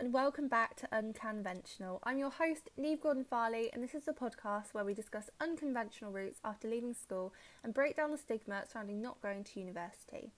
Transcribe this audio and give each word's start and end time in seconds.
and 0.00 0.14
welcome 0.14 0.48
back 0.48 0.76
to 0.76 0.88
Unconventional. 0.96 2.00
I'm 2.04 2.16
your 2.16 2.30
host, 2.30 2.70
Neve 2.78 3.02
Gordon 3.02 3.22
Farley, 3.22 3.68
and 3.70 3.84
this 3.84 3.94
is 3.94 4.08
a 4.08 4.14
podcast 4.14 4.72
where 4.72 4.82
we 4.82 4.94
discuss 4.94 5.28
unconventional 5.42 6.10
routes 6.10 6.40
after 6.42 6.68
leaving 6.68 6.94
school 6.94 7.34
and 7.62 7.74
break 7.74 7.96
down 7.96 8.10
the 8.10 8.16
stigma 8.16 8.62
surrounding 8.66 9.02
not 9.02 9.20
going 9.20 9.44
to 9.44 9.60
university. 9.60 10.32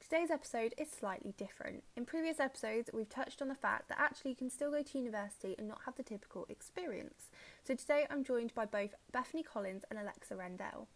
Today's 0.00 0.30
episode 0.30 0.74
is 0.78 0.92
slightly 0.92 1.34
different. 1.36 1.82
In 1.96 2.04
previous 2.04 2.38
episodes, 2.38 2.88
we've 2.94 3.08
touched 3.08 3.42
on 3.42 3.48
the 3.48 3.56
fact 3.56 3.88
that 3.88 3.98
actually 3.98 4.30
you 4.30 4.36
can 4.36 4.48
still 4.48 4.70
go 4.70 4.82
to 4.84 4.98
university 4.98 5.56
and 5.58 5.66
not 5.66 5.80
have 5.86 5.96
the 5.96 6.04
typical 6.04 6.46
experience. 6.48 7.30
So 7.64 7.74
today 7.74 8.06
I'm 8.08 8.22
joined 8.22 8.54
by 8.54 8.64
both 8.64 8.94
Bethany 9.10 9.42
Collins 9.42 9.82
and 9.90 9.98
Alexa 9.98 10.36
Rendell. 10.36 10.86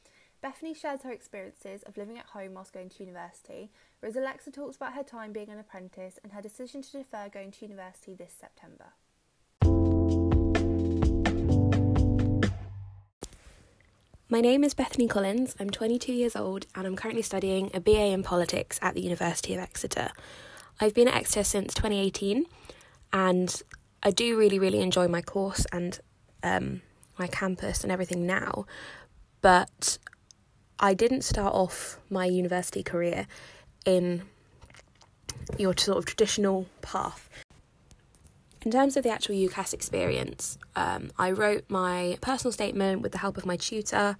Bethany 0.40 0.72
shares 0.72 1.02
her 1.02 1.10
experiences 1.10 1.82
of 1.82 1.96
living 1.96 2.16
at 2.16 2.26
home 2.26 2.54
whilst 2.54 2.72
going 2.72 2.90
to 2.90 3.02
university, 3.02 3.72
whereas 4.00 4.16
Alexa 4.16 4.50
talks 4.50 4.76
about 4.76 4.94
her 4.94 5.02
time 5.02 5.32
being 5.32 5.48
an 5.48 5.58
apprentice 5.58 6.18
and 6.22 6.32
her 6.32 6.42
decision 6.42 6.82
to 6.82 6.92
defer 6.92 7.28
going 7.28 7.50
to 7.50 7.64
university 7.64 8.14
this 8.14 8.34
September. 8.38 8.92
My 14.30 14.42
name 14.42 14.62
is 14.62 14.74
Bethany 14.74 15.08
Collins. 15.08 15.56
I'm 15.58 15.70
22 15.70 16.12
years 16.12 16.36
old 16.36 16.66
and 16.74 16.86
I'm 16.86 16.96
currently 16.96 17.22
studying 17.22 17.70
a 17.72 17.80
BA 17.80 18.08
in 18.08 18.22
politics 18.22 18.78
at 18.82 18.94
the 18.94 19.00
University 19.00 19.54
of 19.54 19.60
Exeter. 19.60 20.10
I've 20.80 20.94
been 20.94 21.08
at 21.08 21.16
Exeter 21.16 21.44
since 21.44 21.72
2018 21.74 22.44
and 23.12 23.62
I 24.02 24.10
do 24.10 24.38
really, 24.38 24.58
really 24.58 24.80
enjoy 24.80 25.08
my 25.08 25.22
course 25.22 25.66
and 25.72 25.98
um, 26.42 26.82
my 27.18 27.26
campus 27.26 27.82
and 27.82 27.90
everything 27.90 28.26
now, 28.26 28.66
but 29.40 29.98
I 30.78 30.94
didn't 30.94 31.22
start 31.22 31.54
off 31.54 31.98
my 32.10 32.26
university 32.26 32.82
career 32.82 33.26
in 33.88 34.22
your 35.56 35.74
sort 35.78 35.96
of 35.96 36.04
traditional 36.04 36.66
path. 36.82 37.30
In 38.62 38.70
terms 38.70 38.98
of 38.98 39.02
the 39.02 39.08
actual 39.08 39.34
UCAS 39.34 39.72
experience, 39.72 40.58
um, 40.76 41.10
I 41.18 41.30
wrote 41.30 41.64
my 41.68 42.18
personal 42.20 42.52
statement 42.52 43.00
with 43.00 43.12
the 43.12 43.18
help 43.18 43.38
of 43.38 43.46
my 43.46 43.56
tutor 43.56 44.16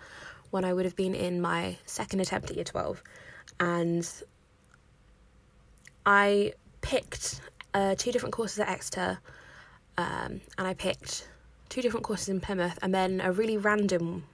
when 0.51 0.65
I 0.65 0.73
would 0.73 0.87
have 0.87 0.97
been 0.97 1.15
in 1.15 1.43
my 1.43 1.77
second 1.85 2.21
attempt 2.21 2.51
at 2.51 2.57
year 2.57 2.65
12. 2.65 3.03
And 3.61 4.11
I 6.07 6.55
picked 6.81 7.43
uh, 7.75 7.95
two 7.95 8.11
different 8.11 8.33
courses 8.33 8.61
at 8.61 8.71
Exeter, 8.71 9.19
um, 9.99 10.41
and 10.57 10.67
I 10.67 10.73
picked 10.73 11.29
two 11.69 11.83
different 11.83 12.05
courses 12.05 12.31
in 12.31 12.41
Plymouth, 12.41 12.79
and 12.81 12.95
then 12.95 13.21
a 13.21 13.33
really 13.33 13.59
random 13.59 14.25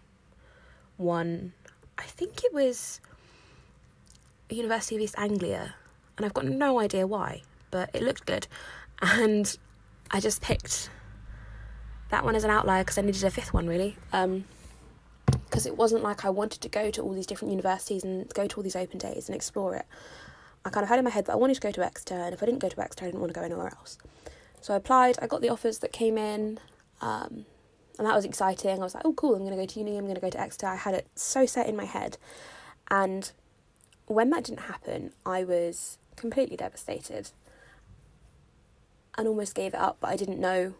one 0.96 1.52
I 1.98 2.04
think 2.04 2.44
it 2.44 2.52
was 2.52 3.00
University 4.50 4.96
of 4.96 5.02
East 5.02 5.14
Anglia, 5.18 5.74
and 6.16 6.26
I've 6.26 6.34
got 6.34 6.44
no 6.44 6.78
idea 6.78 7.06
why, 7.06 7.42
but 7.70 7.90
it 7.94 8.02
looked 8.02 8.26
good, 8.26 8.46
and 9.00 9.56
I 10.10 10.20
just 10.20 10.42
picked 10.42 10.90
that 12.10 12.24
one 12.24 12.36
as 12.36 12.44
an 12.44 12.50
outlier 12.50 12.82
because 12.82 12.98
I 12.98 13.02
needed 13.02 13.24
a 13.24 13.30
fifth 13.30 13.52
one 13.52 13.66
really. 13.66 13.96
Um, 14.12 14.44
because 15.26 15.66
it 15.66 15.76
wasn't 15.76 16.02
like 16.02 16.24
I 16.24 16.30
wanted 16.30 16.60
to 16.62 16.68
go 16.68 16.90
to 16.90 17.00
all 17.02 17.12
these 17.12 17.26
different 17.26 17.52
universities 17.52 18.02
and 18.02 18.28
go 18.34 18.46
to 18.46 18.56
all 18.56 18.62
these 18.62 18.76
open 18.76 18.98
days 18.98 19.28
and 19.28 19.36
explore 19.36 19.74
it. 19.76 19.86
I 20.64 20.70
kind 20.70 20.82
of 20.82 20.88
had 20.88 20.98
in 20.98 21.04
my 21.04 21.10
head 21.10 21.26
that 21.26 21.32
I 21.32 21.36
wanted 21.36 21.54
to 21.54 21.60
go 21.60 21.70
to 21.70 21.84
Exeter, 21.84 22.14
and 22.14 22.34
if 22.34 22.42
I 22.42 22.46
didn't 22.46 22.60
go 22.60 22.68
to 22.68 22.80
Exeter, 22.80 23.04
I 23.04 23.08
didn't 23.08 23.20
want 23.20 23.32
to 23.32 23.38
go 23.38 23.44
anywhere 23.44 23.68
else. 23.68 23.98
So 24.60 24.74
I 24.74 24.78
applied. 24.78 25.16
I 25.20 25.26
got 25.26 25.42
the 25.42 25.50
offers 25.50 25.78
that 25.78 25.92
came 25.92 26.18
in. 26.18 26.58
Um, 27.00 27.46
and 27.98 28.06
that 28.06 28.14
was 28.14 28.24
exciting. 28.24 28.80
I 28.80 28.84
was 28.84 28.94
like, 28.94 29.04
oh, 29.04 29.12
cool, 29.12 29.34
I'm 29.34 29.44
going 29.44 29.56
to 29.56 29.56
go 29.56 29.66
to 29.66 29.78
uni, 29.78 29.96
I'm 29.96 30.04
going 30.04 30.16
to 30.16 30.20
go 30.20 30.30
to 30.30 30.40
Exeter. 30.40 30.66
I 30.66 30.76
had 30.76 30.94
it 30.94 31.06
so 31.14 31.46
set 31.46 31.68
in 31.68 31.76
my 31.76 31.84
head. 31.84 32.18
And 32.90 33.30
when 34.06 34.30
that 34.30 34.44
didn't 34.44 34.60
happen, 34.60 35.12
I 35.24 35.44
was 35.44 35.98
completely 36.16 36.56
devastated 36.56 37.30
and 39.16 39.28
almost 39.28 39.54
gave 39.54 39.74
it 39.74 39.80
up, 39.80 39.98
but 40.00 40.10
I 40.10 40.16
didn't 40.16 40.40
know 40.40 40.74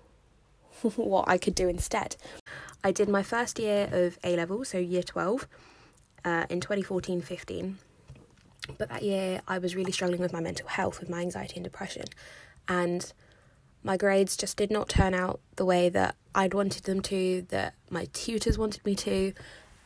what 0.96 1.28
I 1.28 1.38
could 1.38 1.54
do 1.54 1.68
instead. 1.68 2.16
I 2.82 2.92
did 2.92 3.08
my 3.08 3.22
first 3.22 3.58
year 3.58 3.88
of 3.90 4.18
A 4.24 4.36
level, 4.36 4.64
so 4.64 4.78
year 4.78 5.02
12, 5.02 5.46
uh, 6.24 6.46
in 6.50 6.60
2014 6.60 7.20
15. 7.20 7.78
But 8.78 8.88
that 8.88 9.02
year, 9.02 9.42
I 9.46 9.58
was 9.58 9.76
really 9.76 9.92
struggling 9.92 10.20
with 10.20 10.32
my 10.32 10.40
mental 10.40 10.68
health, 10.68 11.00
with 11.00 11.10
my 11.10 11.20
anxiety 11.20 11.56
and 11.56 11.64
depression. 11.64 12.04
And 12.66 13.12
my 13.82 13.98
grades 13.98 14.36
just 14.36 14.56
did 14.56 14.70
not 14.70 14.88
turn 14.88 15.12
out 15.12 15.40
the 15.56 15.66
way 15.66 15.90
that 15.90 16.16
I'd 16.34 16.54
wanted 16.54 16.84
them 16.84 17.02
to, 17.02 17.42
that 17.50 17.74
my 17.90 18.06
tutors 18.14 18.56
wanted 18.56 18.84
me 18.84 18.94
to. 18.96 19.34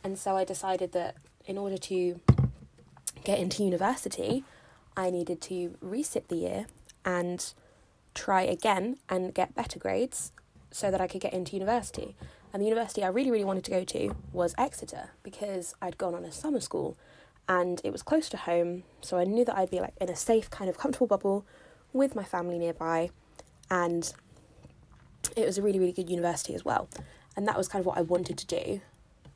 And 0.04 0.16
so 0.16 0.36
I 0.36 0.44
decided 0.44 0.92
that 0.92 1.16
in 1.44 1.58
order 1.58 1.76
to 1.76 2.20
get 3.28 3.38
into 3.38 3.62
university, 3.62 4.42
I 4.96 5.10
needed 5.10 5.42
to 5.42 5.76
resit 5.84 6.28
the 6.28 6.36
year 6.36 6.66
and 7.04 7.52
try 8.14 8.40
again 8.40 8.96
and 9.10 9.34
get 9.34 9.54
better 9.54 9.78
grades 9.78 10.32
so 10.70 10.90
that 10.90 10.98
I 10.98 11.06
could 11.06 11.20
get 11.20 11.34
into 11.34 11.54
university. 11.54 12.16
And 12.52 12.62
the 12.62 12.66
university 12.66 13.04
I 13.04 13.08
really, 13.08 13.30
really 13.30 13.44
wanted 13.44 13.64
to 13.64 13.70
go 13.70 13.84
to 13.84 14.16
was 14.32 14.54
Exeter 14.56 15.10
because 15.22 15.74
I'd 15.82 15.98
gone 15.98 16.14
on 16.14 16.24
a 16.24 16.32
summer 16.32 16.60
school 16.60 16.96
and 17.46 17.82
it 17.84 17.92
was 17.92 18.00
close 18.02 18.30
to 18.30 18.38
home. 18.38 18.84
So 19.02 19.18
I 19.18 19.24
knew 19.24 19.44
that 19.44 19.58
I'd 19.58 19.70
be 19.70 19.80
like 19.80 19.94
in 20.00 20.08
a 20.08 20.16
safe, 20.16 20.48
kind 20.48 20.70
of 20.70 20.78
comfortable 20.78 21.06
bubble 21.06 21.44
with 21.92 22.14
my 22.14 22.24
family 22.24 22.58
nearby 22.58 23.10
and 23.70 24.14
it 25.36 25.44
was 25.44 25.58
a 25.58 25.62
really 25.62 25.78
really 25.78 25.92
good 25.92 26.08
university 26.08 26.54
as 26.54 26.64
well 26.64 26.88
and 27.36 27.46
that 27.46 27.56
was 27.56 27.68
kind 27.68 27.80
of 27.80 27.86
what 27.86 27.98
i 27.98 28.02
wanted 28.02 28.36
to 28.38 28.46
do 28.46 28.80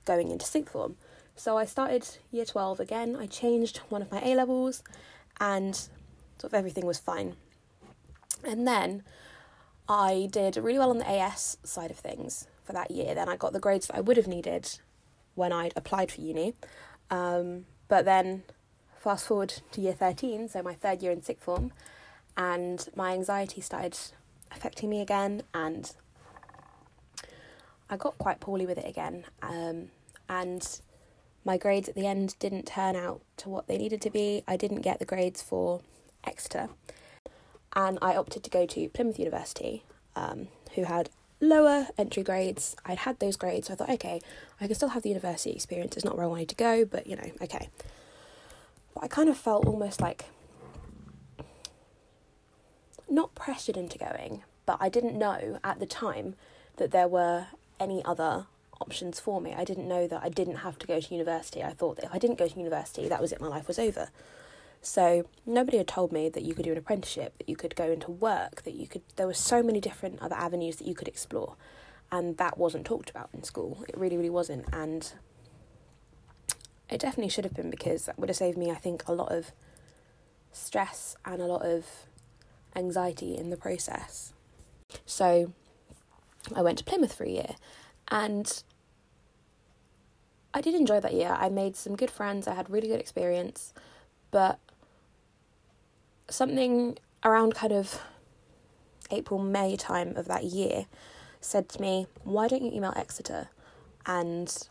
going 0.05 0.31
into 0.31 0.45
sixth 0.45 0.73
form 0.73 0.97
so 1.35 1.57
i 1.57 1.65
started 1.65 2.07
year 2.31 2.45
12 2.45 2.81
again. 2.81 3.17
I 3.17 3.27
changed 3.27 3.79
one 3.89 4.03
of 4.03 4.11
my 4.11 4.21
a 4.23 4.35
levels 4.35 4.83
and 5.41 5.75
sort 5.75 6.53
of 6.53 6.55
everything 6.55 6.87
was 6.87 6.99
fine. 6.99 7.37
And 8.45 8.67
then 8.67 9.03
i 9.89 10.29
did 10.31 10.57
really 10.57 10.79
well 10.79 10.91
on 10.91 10.99
the 10.99 11.09
as 11.09 11.59
side 11.65 11.91
of 11.91 11.99
things 11.99 12.47
for 12.65 12.73
that 12.73 12.91
year. 12.91 13.15
Then 13.15 13.29
i 13.29 13.37
got 13.37 13.53
the 13.53 13.61
grades 13.61 13.87
that 13.87 13.97
i 13.97 14.01
would 14.01 14.17
have 14.17 14.29
needed 14.29 14.79
when 15.35 15.53
i'd 15.53 15.73
applied 15.77 16.11
for 16.13 16.21
uni. 16.21 16.55
Um, 17.11 17.67
but 17.89 18.05
then 18.05 18.45
fast 18.99 19.27
forward 19.27 19.55
to 19.73 19.81
year 19.81 19.93
13 19.93 20.49
so 20.49 20.63
my 20.63 20.75
third 20.75 21.03
year 21.03 21.13
in 21.13 21.23
sixth 21.23 21.45
form 21.45 21.73
and 22.37 22.89
my 22.95 23.13
anxiety 23.13 23.61
started 23.61 23.99
affecting 24.51 24.91
me 24.91 25.01
again, 25.01 25.43
and 25.55 25.93
I 27.91 27.97
got 27.97 28.19
quite 28.19 28.41
poorly 28.41 28.67
with 28.67 28.79
it 28.79 28.89
again. 28.89 29.25
Um, 29.43 29.89
and 30.29 30.81
my 31.45 31.57
grades 31.57 31.89
at 31.89 31.95
the 31.95 32.07
end 32.07 32.37
didn't 32.39 32.67
turn 32.67 32.97
out 32.97 33.23
to 33.39 33.49
what 33.49 33.67
they 33.67 33.77
needed 33.77 34.01
to 34.03 34.11
be. 34.11 34.45
I 34.47 34.57
didn't 34.57 34.83
get 34.83 34.99
the 34.99 35.05
grades 35.05 35.43
for 35.43 35.81
Exeter, 36.25 36.69
and 37.75 37.99
I 38.01 38.17
opted 38.17 38.45
to 38.45 38.51
go 38.51 38.67
to 38.67 38.89
Plymouth 38.89 39.19
University, 39.19 39.85
um, 40.15 40.49
who 40.75 40.85
had 40.85 41.11
lower 41.41 41.89
entry 41.99 42.23
grades. 42.23 42.77
I'd 42.85 42.99
had 42.99 43.19
those 43.19 43.37
grades, 43.37 43.67
so 43.67 43.75
I 43.75 43.77
thought, 43.77 43.91
okay, 43.91 44.21
I 44.61 44.67
can 44.67 44.75
still 44.75 44.91
have 44.91 45.03
the 45.03 45.09
university 45.09 45.51
experience. 45.51 45.97
It's 45.97 46.05
not 46.05 46.17
where 46.17 46.25
I 46.25 46.29
wanted 46.29 46.49
to 46.51 46.55
go, 46.55 46.85
but 46.85 47.07
you 47.07 47.17
know, 47.17 47.31
okay. 47.43 47.69
But 48.95 49.05
I 49.05 49.09
kind 49.09 49.29
of 49.29 49.37
felt 49.37 49.67
almost 49.67 50.01
like 50.01 50.27
not 53.09 53.35
pressured 53.35 53.77
into 53.77 53.99
going, 53.99 54.45
but 54.65 54.79
I 54.81 54.89
didn't 54.89 55.19
know 55.19 55.59
at 55.65 55.81
the 55.81 55.87
time 55.87 56.37
that 56.77 56.93
there 56.93 57.09
were 57.09 57.47
any 57.79 58.05
other 58.05 58.47
options 58.83 59.19
for 59.19 59.41
me. 59.41 59.55
I 59.57 59.65
didn't 59.65 59.89
know 59.89 60.07
that 60.07 60.23
I 60.23 60.29
didn't 60.29 60.57
have 60.57 60.79
to 60.81 60.87
go 60.87 61.01
to 61.01 61.15
university. 61.15 61.63
I 61.63 61.73
thought 61.73 61.97
that 61.97 62.05
if 62.05 62.15
I 62.15 62.19
didn't 62.19 62.39
go 62.39 62.47
to 62.47 62.59
university, 62.59 63.09
that 63.09 63.21
was 63.21 63.33
it, 63.33 63.41
my 63.41 63.49
life 63.49 63.69
was 63.69 63.79
over. 63.79 64.11
So 64.83 65.25
nobody 65.47 65.79
had 65.79 65.87
told 65.87 66.13
me 66.13 66.29
that 66.29 66.43
you 66.43 66.55
could 66.55 66.65
do 66.65 66.73
an 66.73 66.79
apprenticeship, 66.79 67.39
that 67.39 67.49
you 67.49 67.57
could 67.57 67.77
go 67.77 67.91
into 67.91 68.11
work, 68.11 68.63
that 68.63 68.75
you 68.75 68.89
could 68.89 69.03
there 69.17 69.27
were 69.27 69.35
so 69.35 69.63
many 69.63 69.81
different 69.81 70.21
other 70.21 70.35
avenues 70.35 70.77
that 70.77 70.87
you 70.87 70.95
could 70.95 71.09
explore. 71.09 71.57
And 72.11 72.37
that 72.37 72.59
wasn't 72.59 72.85
talked 72.85 73.09
about 73.09 73.31
in 73.33 73.43
school. 73.45 73.85
It 73.89 73.97
really, 73.97 74.17
really 74.17 74.29
wasn't. 74.29 74.67
And 74.73 75.11
it 76.91 77.01
definitely 77.01 77.31
should 77.31 77.45
have 77.45 77.55
been 77.55 77.71
because 77.71 78.05
that 78.05 78.19
would 78.19 78.29
have 78.29 78.37
saved 78.37 78.59
me, 78.59 78.71
I 78.71 78.75
think, 78.75 79.03
a 79.07 79.15
lot 79.15 79.33
of 79.33 79.53
stress 80.53 81.17
and 81.25 81.41
a 81.41 81.47
lot 81.47 81.63
of 81.63 81.87
anxiety 82.77 83.37
in 83.37 83.51
the 83.51 83.57
process. 83.57 84.33
So 85.07 85.53
I 86.55 86.61
went 86.61 86.79
to 86.79 86.85
Plymouth 86.85 87.15
for 87.15 87.25
a 87.25 87.31
year 87.31 87.55
and 88.09 88.63
I 90.55 90.61
did 90.61 90.75
enjoy 90.75 91.01
that 91.01 91.15
year. 91.15 91.37
I 91.39 91.49
made 91.49 91.77
some 91.77 91.97
good 91.97 92.11
friends, 92.11 92.47
I 92.47 92.55
had 92.55 92.69
really 92.69 92.89
good 92.89 93.01
experience, 93.01 93.73
but 94.31 94.59
something 96.29 96.99
around 97.25 97.55
kind 97.55 97.73
of 97.73 98.01
April, 99.11 99.41
May 99.41 99.77
time 99.77 100.17
of 100.17 100.27
that 100.27 100.45
year 100.45 100.87
said 101.41 101.69
to 101.71 101.81
me, 101.81 102.07
Why 102.25 102.49
don't 102.49 102.63
you 102.63 102.73
email 102.73 102.93
Exeter 102.97 103.49
and 104.07 104.69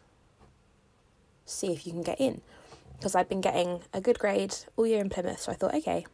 see 1.46 1.72
if 1.74 1.86
you 1.86 1.94
can 1.94 2.02
get 2.02 2.20
in? 2.20 2.42
Because 2.98 3.16
I'd 3.16 3.30
been 3.30 3.42
getting 3.42 3.82
a 3.94 4.02
good 4.02 4.20
grade 4.20 4.56
all 4.76 4.86
year 4.86 5.02
in 5.02 5.10
Plymouth, 5.10 5.42
so 5.42 5.52
I 5.52 5.56
thought, 5.56 5.74
okay, 5.74 6.06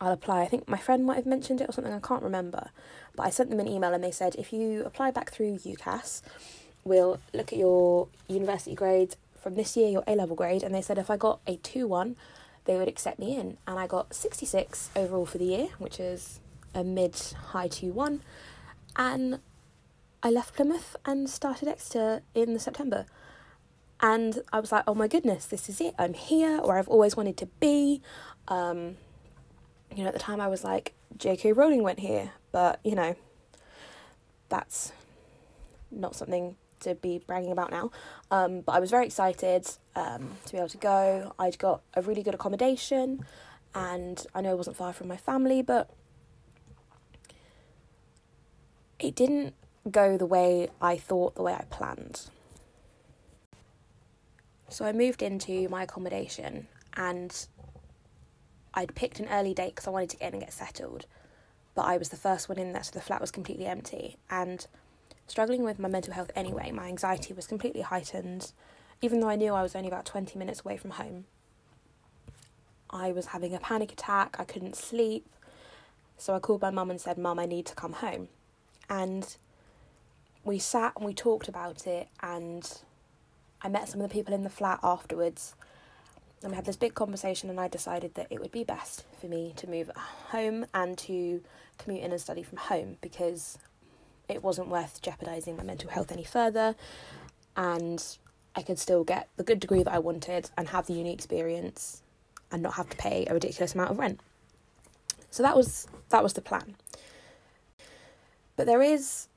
I'll 0.00 0.12
apply. 0.12 0.42
I 0.42 0.46
think 0.46 0.68
my 0.68 0.78
friend 0.78 1.04
might 1.04 1.16
have 1.16 1.26
mentioned 1.26 1.60
it 1.60 1.68
or 1.68 1.72
something, 1.72 1.92
I 1.92 2.00
can't 2.00 2.22
remember. 2.22 2.70
But 3.16 3.26
I 3.26 3.30
sent 3.30 3.50
them 3.50 3.60
an 3.60 3.68
email 3.68 3.92
and 3.92 4.02
they 4.02 4.10
said 4.10 4.34
if 4.36 4.52
you 4.52 4.84
apply 4.84 5.10
back 5.10 5.30
through 5.30 5.58
UCAS, 5.58 6.22
we'll 6.90 7.20
look 7.32 7.52
at 7.52 7.58
your 7.58 8.08
university 8.26 8.74
grades 8.74 9.16
from 9.40 9.54
this 9.54 9.76
year, 9.76 9.88
your 9.88 10.04
A 10.08 10.16
level 10.16 10.34
grade. 10.34 10.64
And 10.64 10.74
they 10.74 10.82
said 10.82 10.98
if 10.98 11.08
I 11.08 11.16
got 11.16 11.40
a 11.46 11.56
2 11.56 11.86
1, 11.86 12.16
they 12.64 12.76
would 12.76 12.88
accept 12.88 13.18
me 13.18 13.36
in. 13.36 13.56
And 13.66 13.78
I 13.78 13.86
got 13.86 14.12
66 14.12 14.90
overall 14.96 15.24
for 15.24 15.38
the 15.38 15.44
year, 15.44 15.68
which 15.78 16.00
is 16.00 16.40
a 16.74 16.82
mid 16.82 17.14
high 17.52 17.68
2 17.68 17.92
1, 17.92 18.20
and 18.96 19.38
I 20.22 20.30
left 20.30 20.54
Plymouth 20.54 20.96
and 21.06 21.30
started 21.30 21.68
Exeter 21.68 22.22
in 22.34 22.58
September. 22.58 23.06
And 24.02 24.42
I 24.52 24.60
was 24.60 24.72
like, 24.72 24.84
oh 24.86 24.94
my 24.94 25.08
goodness, 25.08 25.46
this 25.46 25.68
is 25.68 25.80
it. 25.80 25.94
I'm 25.98 26.14
here, 26.14 26.58
or 26.58 26.78
I've 26.78 26.88
always 26.88 27.16
wanted 27.16 27.36
to 27.38 27.46
be. 27.46 28.02
Um, 28.48 28.96
you 29.94 30.02
know, 30.02 30.08
at 30.08 30.14
the 30.14 30.20
time 30.20 30.40
I 30.40 30.48
was 30.48 30.64
like, 30.64 30.94
J.K. 31.16 31.52
Rowling 31.52 31.82
went 31.82 32.00
here, 32.00 32.32
but 32.50 32.80
you 32.82 32.94
know, 32.94 33.14
that's 34.48 34.92
not 35.90 36.14
something 36.14 36.56
to 36.80 36.94
be 36.94 37.22
bragging 37.26 37.52
about 37.52 37.70
now. 37.70 37.90
Um, 38.30 38.60
but 38.60 38.72
I 38.72 38.80
was 38.80 38.90
very 38.90 39.06
excited 39.06 39.68
um, 39.94 40.32
to 40.46 40.52
be 40.52 40.58
able 40.58 40.68
to 40.68 40.78
go. 40.78 41.34
I'd 41.38 41.58
got 41.58 41.82
a 41.94 42.02
really 42.02 42.22
good 42.22 42.34
accommodation, 42.34 43.24
and 43.74 44.26
I 44.34 44.40
know 44.40 44.52
it 44.52 44.56
wasn't 44.56 44.76
far 44.76 44.92
from 44.92 45.08
my 45.08 45.16
family, 45.16 45.62
but 45.62 45.90
it 48.98 49.14
didn't 49.14 49.54
go 49.90 50.16
the 50.16 50.26
way 50.26 50.68
I 50.80 50.96
thought, 50.96 51.34
the 51.34 51.42
way 51.42 51.54
I 51.54 51.64
planned. 51.70 52.28
So 54.68 54.84
I 54.84 54.92
moved 54.92 55.22
into 55.22 55.68
my 55.68 55.82
accommodation 55.82 56.68
and 56.94 57.46
I'd 58.72 58.94
picked 58.94 59.18
an 59.18 59.28
early 59.28 59.54
date 59.54 59.74
because 59.74 59.86
I 59.86 59.90
wanted 59.90 60.10
to 60.10 60.16
get 60.16 60.28
in 60.28 60.34
and 60.34 60.42
get 60.42 60.52
settled. 60.52 61.06
But 61.74 61.82
I 61.82 61.96
was 61.96 62.10
the 62.10 62.16
first 62.16 62.48
one 62.48 62.58
in 62.58 62.72
there, 62.72 62.82
so 62.82 62.92
the 62.92 63.00
flat 63.00 63.20
was 63.20 63.30
completely 63.30 63.66
empty. 63.66 64.16
And 64.28 64.66
struggling 65.30 65.62
with 65.62 65.78
my 65.78 65.88
mental 65.88 66.12
health 66.12 66.30
anyway, 66.34 66.72
my 66.72 66.88
anxiety 66.88 67.32
was 67.32 67.46
completely 67.46 67.82
heightened. 67.82 68.52
Even 69.00 69.20
though 69.20 69.28
I 69.28 69.36
knew 69.36 69.54
I 69.54 69.62
was 69.62 69.76
only 69.76 69.88
about 69.88 70.04
20 70.04 70.38
minutes 70.38 70.60
away 70.60 70.76
from 70.76 70.90
home, 70.90 71.24
I 72.90 73.12
was 73.12 73.26
having 73.26 73.54
a 73.54 73.60
panic 73.60 73.92
attack, 73.92 74.36
I 74.38 74.44
couldn't 74.44 74.76
sleep. 74.76 75.26
So 76.18 76.34
I 76.34 76.40
called 76.40 76.60
my 76.60 76.70
mum 76.70 76.90
and 76.90 77.00
said, 77.00 77.16
Mum, 77.16 77.38
I 77.38 77.46
need 77.46 77.64
to 77.66 77.74
come 77.74 77.92
home. 77.92 78.28
And 78.90 79.36
we 80.44 80.58
sat 80.58 80.94
and 80.96 81.06
we 81.06 81.14
talked 81.14 81.48
about 81.48 81.86
it, 81.86 82.08
and 82.22 82.80
I 83.62 83.68
met 83.68 83.88
some 83.88 84.00
of 84.00 84.08
the 84.08 84.12
people 84.12 84.34
in 84.34 84.42
the 84.42 84.50
flat 84.50 84.80
afterwards. 84.82 85.54
And 86.42 86.50
we 86.50 86.56
had 86.56 86.64
this 86.64 86.76
big 86.76 86.94
conversation, 86.94 87.48
and 87.48 87.60
I 87.60 87.68
decided 87.68 88.14
that 88.16 88.26
it 88.30 88.40
would 88.40 88.52
be 88.52 88.64
best 88.64 89.04
for 89.20 89.28
me 89.28 89.54
to 89.56 89.68
move 89.68 89.90
home 89.94 90.66
and 90.74 90.98
to 90.98 91.40
commute 91.78 92.02
in 92.02 92.10
and 92.10 92.20
study 92.20 92.42
from 92.42 92.58
home 92.58 92.96
because 93.00 93.56
it 94.30 94.42
wasn't 94.42 94.68
worth 94.68 95.02
jeopardising 95.02 95.56
my 95.56 95.62
mental 95.62 95.90
health 95.90 96.12
any 96.12 96.24
further. 96.24 96.74
And 97.56 98.02
I 98.54 98.62
could 98.62 98.78
still 98.78 99.04
get 99.04 99.28
the 99.36 99.44
good 99.44 99.60
degree 99.60 99.82
that 99.82 99.92
I 99.92 99.98
wanted 99.98 100.50
and 100.56 100.68
have 100.68 100.86
the 100.86 100.94
uni 100.94 101.12
experience 101.12 102.02
and 102.50 102.62
not 102.62 102.74
have 102.74 102.88
to 102.90 102.96
pay 102.96 103.26
a 103.28 103.34
ridiculous 103.34 103.74
amount 103.74 103.90
of 103.90 103.98
rent. 103.98 104.20
So 105.30 105.42
that 105.42 105.56
was 105.56 105.86
that 106.08 106.22
was 106.22 106.32
the 106.32 106.40
plan. 106.40 106.74
But 108.56 108.66
there 108.66 108.82
is 108.82 109.28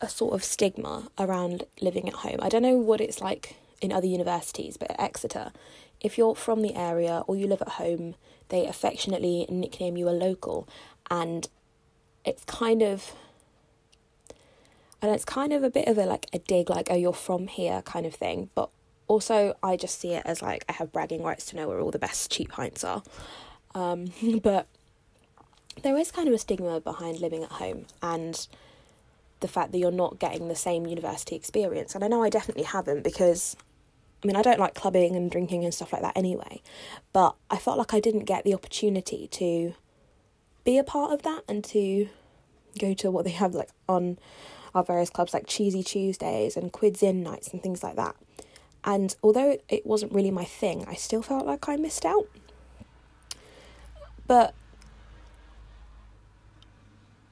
a 0.00 0.08
sort 0.08 0.34
of 0.34 0.44
stigma 0.44 1.08
around 1.18 1.64
living 1.80 2.08
at 2.08 2.14
home. 2.14 2.38
I 2.40 2.48
don't 2.48 2.62
know 2.62 2.76
what 2.76 3.00
it's 3.00 3.20
like 3.20 3.56
in 3.80 3.92
other 3.92 4.06
universities, 4.06 4.76
but 4.76 4.90
at 4.90 5.00
Exeter, 5.00 5.52
if 6.00 6.16
you're 6.16 6.34
from 6.34 6.62
the 6.62 6.74
area 6.74 7.22
or 7.26 7.36
you 7.36 7.46
live 7.46 7.62
at 7.62 7.68
home, 7.70 8.14
they 8.48 8.66
affectionately 8.66 9.46
nickname 9.48 9.96
you 9.96 10.08
a 10.08 10.10
local, 10.10 10.68
and 11.10 11.48
it's 12.24 12.44
kind 12.44 12.82
of 12.82 13.12
and 15.02 15.10
it's 15.10 15.24
kind 15.24 15.52
of 15.52 15.64
a 15.64 15.70
bit 15.70 15.88
of 15.88 15.98
a 15.98 16.06
like 16.06 16.28
a 16.32 16.38
dig 16.38 16.70
like 16.70 16.88
oh 16.90 16.94
you're 16.94 17.12
from 17.12 17.48
here 17.48 17.82
kind 17.82 18.06
of 18.06 18.14
thing. 18.14 18.48
But 18.54 18.70
also 19.08 19.54
i 19.62 19.76
just 19.76 19.98
see 19.98 20.12
it 20.14 20.22
as 20.24 20.40
like 20.40 20.64
i 20.70 20.72
have 20.72 20.90
bragging 20.90 21.22
rights 21.22 21.44
to 21.44 21.56
know 21.56 21.68
where 21.68 21.80
all 21.80 21.90
the 21.90 21.98
best 21.98 22.30
cheap 22.30 22.50
pints 22.50 22.84
are. 22.84 23.02
Um, 23.74 24.12
but 24.42 24.68
there 25.82 25.98
is 25.98 26.10
kind 26.10 26.28
of 26.28 26.34
a 26.34 26.38
stigma 26.38 26.80
behind 26.80 27.20
living 27.20 27.42
at 27.42 27.50
home 27.50 27.86
and 28.02 28.46
the 29.40 29.48
fact 29.48 29.72
that 29.72 29.78
you're 29.78 29.90
not 29.90 30.18
getting 30.20 30.48
the 30.48 30.54
same 30.54 30.86
university 30.86 31.34
experience. 31.34 31.94
And 31.94 32.04
i 32.04 32.08
know 32.08 32.22
i 32.22 32.30
definitely 32.30 32.64
haven't 32.64 33.02
because 33.02 33.56
I 34.22 34.28
mean, 34.28 34.36
I 34.36 34.42
don't 34.42 34.60
like 34.60 34.74
clubbing 34.74 35.16
and 35.16 35.28
drinking 35.28 35.64
and 35.64 35.74
stuff 35.74 35.92
like 35.92 36.02
that 36.02 36.16
anyway, 36.16 36.62
but 37.12 37.34
I 37.50 37.56
felt 37.56 37.76
like 37.76 37.92
I 37.92 37.98
didn't 37.98 38.24
get 38.24 38.44
the 38.44 38.54
opportunity 38.54 39.26
to 39.32 39.74
be 40.62 40.78
a 40.78 40.84
part 40.84 41.12
of 41.12 41.22
that 41.22 41.42
and 41.48 41.64
to 41.64 42.08
go 42.78 42.94
to 42.94 43.10
what 43.10 43.24
they 43.24 43.32
have 43.32 43.54
like 43.54 43.70
on 43.88 44.18
our 44.74 44.84
various 44.84 45.10
clubs 45.10 45.34
like 45.34 45.46
Cheesy 45.46 45.82
Tuesdays 45.82 46.56
and 46.56 46.72
Quids 46.72 47.02
In 47.02 47.22
nights 47.22 47.48
and 47.48 47.62
things 47.62 47.82
like 47.82 47.96
that. 47.96 48.16
And 48.84 49.14
although 49.22 49.58
it 49.68 49.86
wasn't 49.86 50.12
really 50.12 50.30
my 50.30 50.44
thing, 50.44 50.84
I 50.88 50.94
still 50.94 51.22
felt 51.22 51.46
like 51.46 51.68
I 51.68 51.76
missed 51.76 52.04
out. 52.04 52.28
But 54.26 54.54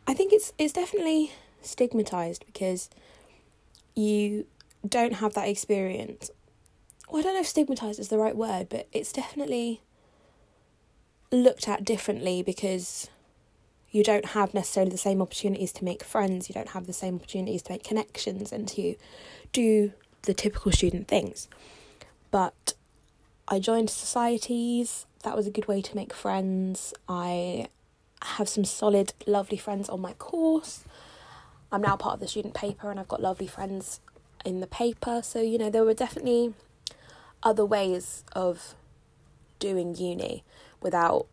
I 0.07 0.15
think 0.15 0.33
it's 0.33 0.53
it's 0.59 0.73
definitely 0.73 1.33
stigmatized 1.63 2.45
because 2.47 2.91
you 3.95 4.47
don't 4.87 5.15
have 5.15 5.35
that 5.35 5.49
experience. 5.49 6.31
Well, 7.09 7.21
I 7.21 7.23
don't 7.23 7.35
know 7.35 7.41
if 7.41 7.47
stigmatized 7.47 7.99
is 7.99 8.09
the 8.09 8.19
right 8.19 8.37
word, 8.37 8.69
but 8.69 8.87
it's 8.93 9.13
definitely 9.13 9.81
looked 11.33 11.69
at 11.69 11.85
differently 11.85 12.43
because 12.43 13.09
you 13.91 14.05
don't 14.05 14.27
have 14.27 14.55
necessarily 14.55 14.91
the 14.91 14.99
same 14.99 15.21
opportunities 15.21 15.73
to 15.73 15.85
make 15.85 16.05
friends, 16.05 16.49
you 16.49 16.55
don't 16.55 16.71
have 16.71 16.87
the 16.87 16.93
same 16.93 17.17
opportunities 17.17 17.63
to 17.63 17.73
make 17.73 17.85
connections 17.85 18.53
and 18.53 18.69
to 18.69 18.95
do 19.53 19.93
the 20.23 20.35
typical 20.35 20.71
student 20.71 21.09
things. 21.09 21.49
But 22.31 22.75
I 23.49 23.59
joined 23.59 23.91
societies, 23.91 25.07
that 25.23 25.37
was 25.37 25.47
a 25.47 25.51
good 25.51 25.67
way 25.67 25.83
to 25.83 25.97
make 25.97 26.13
friends. 26.13 26.95
I 27.09 27.67
have 28.23 28.49
some 28.49 28.65
solid, 28.65 29.13
lovely 29.27 29.57
friends 29.57 29.89
on 29.89 30.01
my 30.01 30.13
course. 30.15 30.85
I'm 31.73 31.83
now 31.83 31.97
part 31.97 32.15
of 32.15 32.21
the 32.21 32.29
student 32.29 32.55
paper 32.55 32.91
and 32.91 32.99
I've 32.99 33.09
got 33.09 33.21
lovely 33.21 33.47
friends 33.47 34.01
in 34.45 34.61
the 34.61 34.67
paper. 34.67 35.21
So, 35.23 35.41
you 35.41 35.59
know, 35.59 35.71
there 35.71 35.85
were 35.85 35.95
definitely 35.95 36.55
other 37.43 37.65
ways 37.65 38.25
of 38.33 38.75
doing 39.59 39.95
uni 39.95 40.45
without 40.81 41.27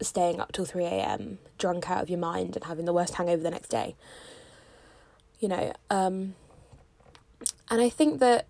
staying 0.00 0.40
up 0.40 0.52
till 0.52 0.64
3 0.64 0.84
a.m., 0.84 1.38
drunk 1.58 1.90
out 1.90 2.02
of 2.02 2.10
your 2.10 2.18
mind, 2.18 2.56
and 2.56 2.64
having 2.64 2.84
the 2.84 2.92
worst 2.92 3.14
hangover 3.14 3.42
the 3.42 3.50
next 3.50 3.68
day. 3.68 3.94
You 5.40 5.48
know, 5.48 5.72
um, 5.90 6.34
and 7.70 7.80
I 7.80 7.88
think 7.88 8.20
that 8.20 8.46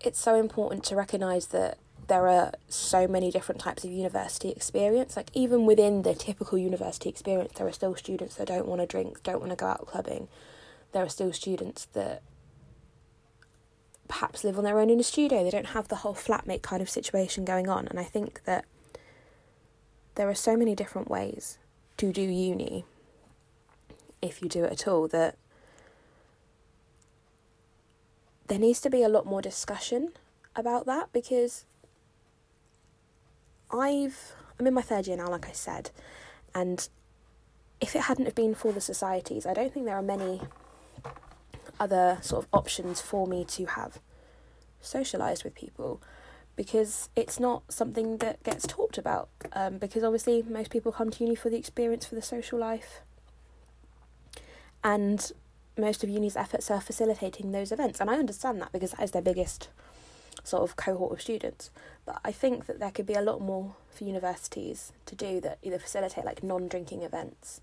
it's 0.00 0.20
so 0.20 0.36
important 0.36 0.84
to 0.84 0.96
recognize 0.96 1.48
that 1.48 1.78
there 2.08 2.28
are 2.28 2.52
so 2.68 3.06
many 3.06 3.30
different 3.30 3.60
types 3.60 3.84
of 3.84 3.90
university 3.90 4.50
experience. 4.50 5.16
Like, 5.16 5.30
even 5.34 5.66
within 5.66 6.02
the 6.02 6.14
typical 6.14 6.58
university 6.58 7.08
experience, 7.08 7.52
there 7.54 7.66
are 7.66 7.72
still 7.72 7.94
students 7.94 8.36
that 8.36 8.48
don't 8.48 8.66
want 8.66 8.80
to 8.80 8.86
drink, 8.86 9.22
don't 9.22 9.40
want 9.40 9.50
to 9.50 9.56
go 9.56 9.66
out 9.66 9.86
clubbing. 9.86 10.28
There 10.92 11.04
are 11.04 11.08
still 11.08 11.32
students 11.32 11.86
that 11.92 12.22
perhaps 14.08 14.44
live 14.44 14.58
on 14.58 14.64
their 14.64 14.78
own 14.78 14.90
in 14.90 15.00
a 15.00 15.02
studio. 15.02 15.42
They 15.42 15.50
don't 15.50 15.68
have 15.68 15.88
the 15.88 15.96
whole 15.96 16.14
flatmate 16.14 16.62
kind 16.62 16.82
of 16.82 16.90
situation 16.90 17.44
going 17.44 17.68
on. 17.68 17.86
And 17.88 17.98
I 17.98 18.04
think 18.04 18.44
that 18.44 18.66
there 20.14 20.28
are 20.28 20.34
so 20.34 20.56
many 20.56 20.74
different 20.74 21.10
ways 21.10 21.58
to 21.96 22.12
do 22.12 22.22
uni, 22.22 22.84
if 24.20 24.42
you 24.42 24.48
do 24.48 24.64
it 24.64 24.72
at 24.72 24.88
all, 24.88 25.08
that 25.08 25.36
there 28.48 28.58
needs 28.58 28.80
to 28.80 28.90
be 28.90 29.02
a 29.02 29.08
lot 29.08 29.24
more 29.24 29.40
discussion 29.40 30.12
about 30.54 30.86
that 30.86 31.12
because 31.12 31.64
I've 33.70 34.34
I'm 34.58 34.66
in 34.66 34.74
my 34.74 34.82
third 34.82 35.06
year 35.06 35.16
now, 35.16 35.28
like 35.28 35.48
I 35.48 35.52
said, 35.52 35.90
and 36.54 36.88
if 37.80 37.96
it 37.96 38.02
hadn't 38.02 38.26
have 38.26 38.34
been 38.34 38.54
for 38.54 38.72
the 38.72 38.80
societies, 38.80 39.46
I 39.46 39.54
don't 39.54 39.72
think 39.72 39.86
there 39.86 39.96
are 39.96 40.02
many 40.02 40.40
other 41.80 42.18
sort 42.20 42.44
of 42.44 42.48
options 42.52 43.00
for 43.00 43.26
me 43.26 43.44
to 43.44 43.64
have 43.64 43.98
socialized 44.80 45.44
with 45.44 45.54
people 45.54 46.00
because 46.56 47.08
it's 47.16 47.40
not 47.40 47.62
something 47.70 48.18
that 48.18 48.42
gets 48.42 48.66
talked 48.66 48.98
about. 48.98 49.28
Um, 49.52 49.78
because 49.78 50.04
obviously, 50.04 50.42
most 50.42 50.70
people 50.70 50.92
come 50.92 51.10
to 51.10 51.24
uni 51.24 51.34
for 51.34 51.50
the 51.50 51.56
experience, 51.56 52.06
for 52.06 52.14
the 52.14 52.22
social 52.22 52.58
life, 52.58 53.00
and 54.84 55.32
most 55.78 56.04
of 56.04 56.10
uni's 56.10 56.36
efforts 56.36 56.70
are 56.70 56.80
facilitating 56.80 57.52
those 57.52 57.72
events. 57.72 58.00
And 58.00 58.10
I 58.10 58.14
understand 58.14 58.60
that 58.60 58.72
because 58.72 58.92
that 58.92 59.02
is 59.02 59.12
their 59.12 59.22
biggest 59.22 59.68
sort 60.44 60.62
of 60.62 60.76
cohort 60.76 61.12
of 61.12 61.20
students. 61.20 61.70
But 62.04 62.20
I 62.24 62.32
think 62.32 62.66
that 62.66 62.78
there 62.78 62.90
could 62.90 63.06
be 63.06 63.14
a 63.14 63.22
lot 63.22 63.40
more 63.40 63.74
for 63.90 64.04
universities 64.04 64.92
to 65.06 65.14
do 65.14 65.40
that 65.40 65.58
either 65.62 65.78
facilitate 65.78 66.24
like 66.24 66.42
non 66.42 66.68
drinking 66.68 67.02
events 67.02 67.60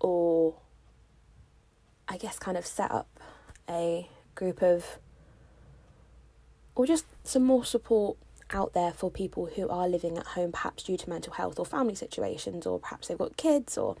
or 0.00 0.54
I 2.08 2.16
guess 2.16 2.38
kind 2.38 2.56
of 2.56 2.66
set 2.66 2.90
up 2.90 3.20
a 3.68 4.08
group 4.34 4.62
of 4.62 4.98
or 6.74 6.86
just 6.86 7.06
some 7.24 7.44
more 7.44 7.64
support 7.64 8.16
out 8.50 8.74
there 8.74 8.92
for 8.92 9.10
people 9.10 9.46
who 9.56 9.68
are 9.68 9.88
living 9.88 10.18
at 10.18 10.26
home, 10.28 10.52
perhaps 10.52 10.82
due 10.82 10.96
to 10.96 11.08
mental 11.08 11.32
health 11.34 11.58
or 11.58 11.66
family 11.66 11.94
situations, 11.94 12.66
or 12.66 12.78
perhaps 12.78 13.08
they've 13.08 13.18
got 13.18 13.36
kids 13.36 13.78
or 13.78 13.96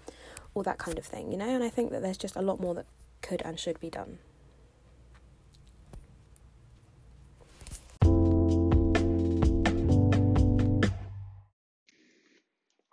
all 0.54 0.62
that 0.62 0.78
kind 0.78 0.98
of 0.98 1.04
thing, 1.04 1.30
you 1.30 1.38
know. 1.38 1.48
And 1.48 1.64
I 1.64 1.68
think 1.68 1.90
that 1.90 2.02
there's 2.02 2.18
just 2.18 2.36
a 2.36 2.42
lot 2.42 2.60
more 2.60 2.74
that 2.74 2.86
could 3.20 3.42
and 3.42 3.58
should 3.58 3.80
be 3.80 3.90
done. 3.90 4.18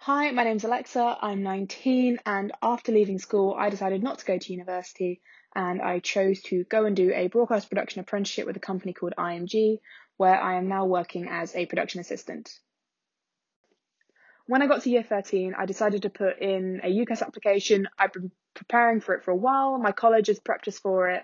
Hi, 0.04 0.32
my 0.32 0.44
name's 0.44 0.64
Alexa. 0.64 1.18
I'm 1.22 1.44
19, 1.44 2.20
and 2.26 2.52
after 2.64 2.92
leaving 2.92 3.20
school, 3.20 3.56
I 3.58 3.70
decided 3.70 4.02
not 4.02 4.20
to 4.20 4.26
go 4.26 4.38
to 4.38 4.52
university 4.52 5.22
and 5.56 5.82
I 5.82 6.00
chose 6.00 6.42
to 6.44 6.64
go 6.66 6.86
and 6.86 6.96
do 6.96 7.12
a 7.14 7.28
broadcast 7.28 7.70
production 7.70 8.02
apprenticeship 8.02 8.46
with 8.46 8.56
a 8.56 8.62
company 8.62 8.94
called 8.94 9.14
IMG, 9.18 9.80
where 10.18 10.40
I 10.40 10.56
am 10.56 10.68
now 10.68 10.86
working 10.86 11.28
as 11.28 11.56
a 11.56 11.66
production 11.66 12.02
assistant. 12.02 12.52
When 14.48 14.62
I 14.62 14.68
got 14.68 14.82
to 14.84 14.90
year 14.90 15.04
13, 15.04 15.54
I 15.58 15.66
decided 15.66 16.04
to 16.04 16.10
put 16.10 16.40
in 16.40 16.82
a 16.84 16.88
UCAS 16.88 17.22
application. 17.22 17.88
I've 17.98 18.14
been 18.14 18.32
preparing 18.56 19.00
for 19.00 19.14
it 19.16 19.24
for 19.24 19.32
a 19.32 19.36
while, 19.36 19.78
my 19.78 19.92
college 19.92 20.28
has 20.28 20.40
prepped 20.40 20.68
us 20.68 20.80
for 20.80 21.10
it. 21.10 21.24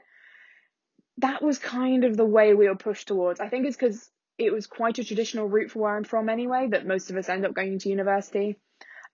That 1.17 1.41
was 1.41 1.60
kind 1.60 2.03
of 2.03 2.17
the 2.17 2.25
way 2.25 2.53
we 2.53 2.67
were 2.67 2.75
pushed 2.75 3.08
towards. 3.08 3.39
I 3.39 3.50
think 3.50 3.65
it's 3.65 3.77
because 3.77 4.10
it 4.38 4.51
was 4.51 4.67
quite 4.67 5.00
a 5.00 5.03
traditional 5.03 5.48
route 5.48 5.72
for 5.72 5.79
where 5.79 5.96
I'm 5.96 6.03
from 6.03 6.29
anyway, 6.29 6.67
that 6.72 6.86
most 6.86 7.10
of 7.10 7.17
us 7.17 7.29
end 7.29 7.46
up 7.46 7.53
going 7.53 7.79
to 7.79 7.89
university. 7.89 8.58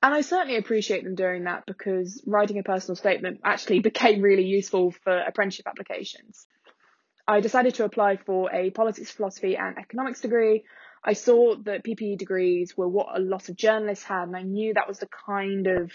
And 0.03 0.15
I 0.15 0.21
certainly 0.21 0.57
appreciate 0.57 1.03
them 1.03 1.15
doing 1.15 1.43
that 1.43 1.65
because 1.67 2.23
writing 2.25 2.57
a 2.57 2.63
personal 2.63 2.95
statement 2.95 3.41
actually 3.43 3.79
became 3.91 4.21
really 4.21 4.45
useful 4.45 4.91
for 4.91 5.17
apprenticeship 5.19 5.67
applications. 5.67 6.47
I 7.27 7.39
decided 7.39 7.75
to 7.75 7.85
apply 7.85 8.17
for 8.17 8.51
a 8.53 8.71
politics, 8.71 9.11
philosophy, 9.11 9.55
and 9.55 9.77
economics 9.77 10.21
degree. 10.21 10.63
I 11.03 11.13
saw 11.13 11.55
that 11.63 11.83
PPE 11.83 12.17
degrees 12.17 12.75
were 12.75 12.87
what 12.87 13.15
a 13.15 13.19
lot 13.19 13.49
of 13.49 13.55
journalists 13.55 14.03
had, 14.03 14.27
and 14.27 14.35
I 14.35 14.41
knew 14.41 14.73
that 14.73 14.87
was 14.87 14.99
the 14.99 15.07
kind 15.25 15.67
of 15.67 15.91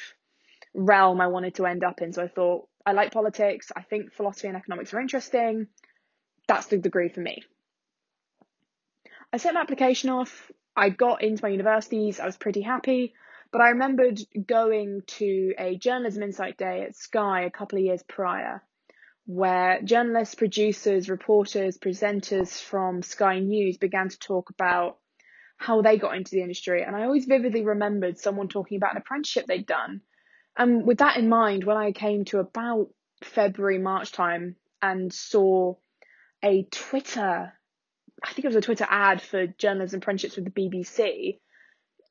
realm 0.72 1.20
I 1.20 1.26
wanted 1.26 1.56
to 1.56 1.66
end 1.66 1.82
up 1.82 2.00
in. 2.00 2.12
So 2.12 2.22
I 2.22 2.28
thought, 2.28 2.68
I 2.84 2.92
like 2.92 3.12
politics, 3.12 3.72
I 3.74 3.82
think 3.82 4.12
philosophy 4.12 4.48
and 4.48 4.56
economics 4.56 4.94
are 4.94 5.00
interesting. 5.00 5.66
That's 6.46 6.66
the 6.66 6.78
degree 6.78 7.08
for 7.08 7.20
me. 7.20 7.42
I 9.32 9.38
sent 9.38 9.54
my 9.54 9.60
application 9.60 10.10
off. 10.10 10.50
I 10.76 10.90
got 10.90 11.22
into 11.22 11.42
my 11.42 11.48
universities. 11.48 12.20
I 12.20 12.26
was 12.26 12.36
pretty 12.36 12.62
happy. 12.62 13.14
But 13.52 13.60
I 13.60 13.70
remembered 13.70 14.20
going 14.46 15.02
to 15.18 15.54
a 15.58 15.76
journalism 15.76 16.22
insight 16.22 16.56
day 16.56 16.82
at 16.82 16.96
Sky 16.96 17.44
a 17.44 17.50
couple 17.50 17.78
of 17.78 17.84
years 17.84 18.02
prior, 18.02 18.62
where 19.24 19.80
journalists, 19.82 20.34
producers, 20.34 21.08
reporters, 21.08 21.78
presenters 21.78 22.60
from 22.60 23.02
Sky 23.02 23.38
News 23.38 23.76
began 23.78 24.08
to 24.08 24.18
talk 24.18 24.50
about 24.50 24.98
how 25.56 25.80
they 25.80 25.96
got 25.96 26.16
into 26.16 26.32
the 26.32 26.42
industry. 26.42 26.82
And 26.82 26.94
I 26.94 27.04
always 27.04 27.24
vividly 27.24 27.64
remembered 27.64 28.18
someone 28.18 28.48
talking 28.48 28.76
about 28.76 28.92
an 28.92 28.98
apprenticeship 28.98 29.46
they'd 29.46 29.66
done. 29.66 30.02
And 30.56 30.86
with 30.86 30.98
that 30.98 31.16
in 31.16 31.28
mind, 31.28 31.64
when 31.64 31.76
I 31.76 31.92
came 31.92 32.24
to 32.26 32.38
about 32.38 32.88
February, 33.22 33.78
March 33.78 34.12
time 34.12 34.56
and 34.82 35.12
saw 35.12 35.74
a 36.42 36.64
Twitter, 36.64 37.52
I 38.22 38.32
think 38.32 38.44
it 38.44 38.48
was 38.48 38.56
a 38.56 38.60
Twitter 38.60 38.86
ad 38.88 39.22
for 39.22 39.46
journalism 39.46 39.98
apprenticeships 39.98 40.36
with 40.36 40.44
the 40.44 40.50
BBC, 40.50 41.38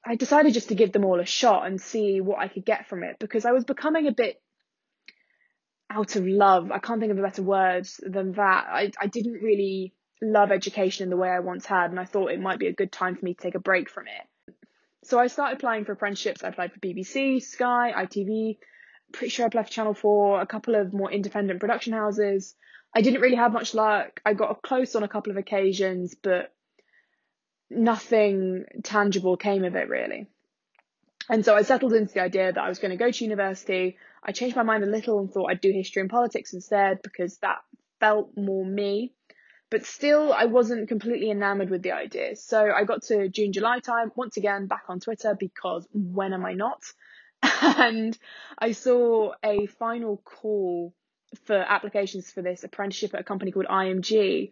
I 0.06 0.16
decided 0.16 0.54
just 0.54 0.70
to 0.70 0.76
give 0.76 0.92
them 0.92 1.04
all 1.04 1.20
a 1.20 1.26
shot 1.26 1.66
and 1.66 1.82
see 1.82 2.22
what 2.22 2.40
I 2.40 2.48
could 2.48 2.66
get 2.66 2.88
from 2.88 3.04
it 3.04 3.18
because 3.20 3.44
I 3.46 3.52
was 3.52 3.66
becoming 3.66 4.08
a 4.08 4.12
bit 4.12 4.40
out 5.90 6.16
of 6.16 6.28
love. 6.28 6.72
I 6.72 6.80
can't 6.80 7.00
think 7.00 7.12
of 7.12 7.18
a 7.18 7.24
better 7.24 7.42
word 7.42 7.88
than 8.02 8.34
that. 8.34 8.66
I, 8.70 8.92
I 9.00 9.08
didn't 9.08 9.42
really 9.42 9.94
love 10.22 10.52
education 10.52 11.04
in 11.04 11.10
the 11.10 11.18
way 11.18 11.30
I 11.30 11.40
once 11.40 11.66
had, 11.66 11.90
and 11.90 12.00
I 12.00 12.06
thought 12.06 12.32
it 12.32 12.40
might 12.40 12.60
be 12.60 12.68
a 12.68 12.74
good 12.74 12.92
time 12.92 13.16
for 13.16 13.26
me 13.26 13.34
to 13.34 13.42
take 13.42 13.56
a 13.56 13.60
break 13.60 13.90
from 13.90 14.06
it. 14.08 14.56
So 15.04 15.20
I 15.20 15.28
started 15.28 15.58
applying 15.58 15.86
for 15.86 15.92
apprenticeships. 15.92 16.44
I 16.44 16.50
applied 16.50 16.72
for 16.72 16.80
BBC, 16.80 17.42
Sky, 17.42 17.92
ITV. 17.96 18.58
Pretty 19.12 19.30
sure 19.30 19.46
I 19.46 19.48
applied 19.48 19.68
for 19.68 19.72
Channel 19.72 19.94
4, 19.94 20.42
a 20.42 20.48
couple 20.48 20.76
of 20.76 20.94
more 20.94 21.12
independent 21.12 21.60
production 21.60 21.94
houses. 21.94 22.56
I 22.96 23.02
didn't 23.02 23.22
really 23.22 23.36
have 23.36 23.54
much 23.54 23.74
luck. 23.74 24.22
I 24.26 24.34
got 24.34 24.62
close 24.62 24.96
on 24.96 25.04
a 25.04 25.08
couple 25.08 25.32
of 25.32 25.38
occasions, 25.38 26.16
but 26.16 26.55
nothing 27.70 28.66
tangible 28.84 29.38
came 29.38 29.64
of 29.64 29.76
it 29.76 29.90
really. 29.90 30.28
And 31.30 31.44
so 31.44 31.56
I 31.56 31.64
settled 31.64 31.94
into 31.94 32.14
the 32.14 32.22
idea 32.22 32.52
that 32.52 32.64
I 32.64 32.70
was 32.70 32.80
going 32.80 32.92
to 32.92 32.98
go 32.98 33.10
to 33.10 33.24
university. 33.24 33.98
I 34.24 34.32
changed 34.32 34.56
my 34.56 34.64
mind 34.64 34.84
a 34.84 34.88
little 34.88 35.20
and 35.20 35.32
thought 35.32 35.50
I'd 35.50 35.62
do 35.62 35.72
history 35.72 36.02
and 36.02 36.10
politics 36.10 36.54
instead 36.54 37.02
because 37.02 37.38
that 37.38 37.60
felt 38.00 38.32
more 38.38 38.66
me. 38.66 39.14
But 39.72 39.86
still, 39.86 40.32
I 40.32 40.46
wasn't 40.46 40.88
completely 40.88 41.32
enamored 41.32 41.72
with 41.72 41.82
the 41.82 41.94
idea. 41.94 42.36
So 42.36 42.72
I 42.72 42.84
got 42.84 43.02
to 43.04 43.28
June, 43.30 43.52
July 43.52 43.80
time, 43.80 44.12
once 44.16 44.38
again 44.38 44.68
back 44.68 44.84
on 44.88 45.00
Twitter 45.00 45.36
because 45.38 45.88
when 45.92 46.34
am 46.34 46.46
I 46.46 46.54
not? 46.54 46.84
and 47.62 48.18
I 48.60 48.74
saw 48.74 49.34
a 49.44 49.66
final 49.66 50.22
call 50.24 50.94
for 51.46 51.56
applications 51.56 52.32
for 52.32 52.42
this 52.42 52.64
apprenticeship 52.64 53.16
at 53.16 53.22
a 53.22 53.24
company 53.24 53.52
called 53.52 53.66
IMG. 53.66 54.52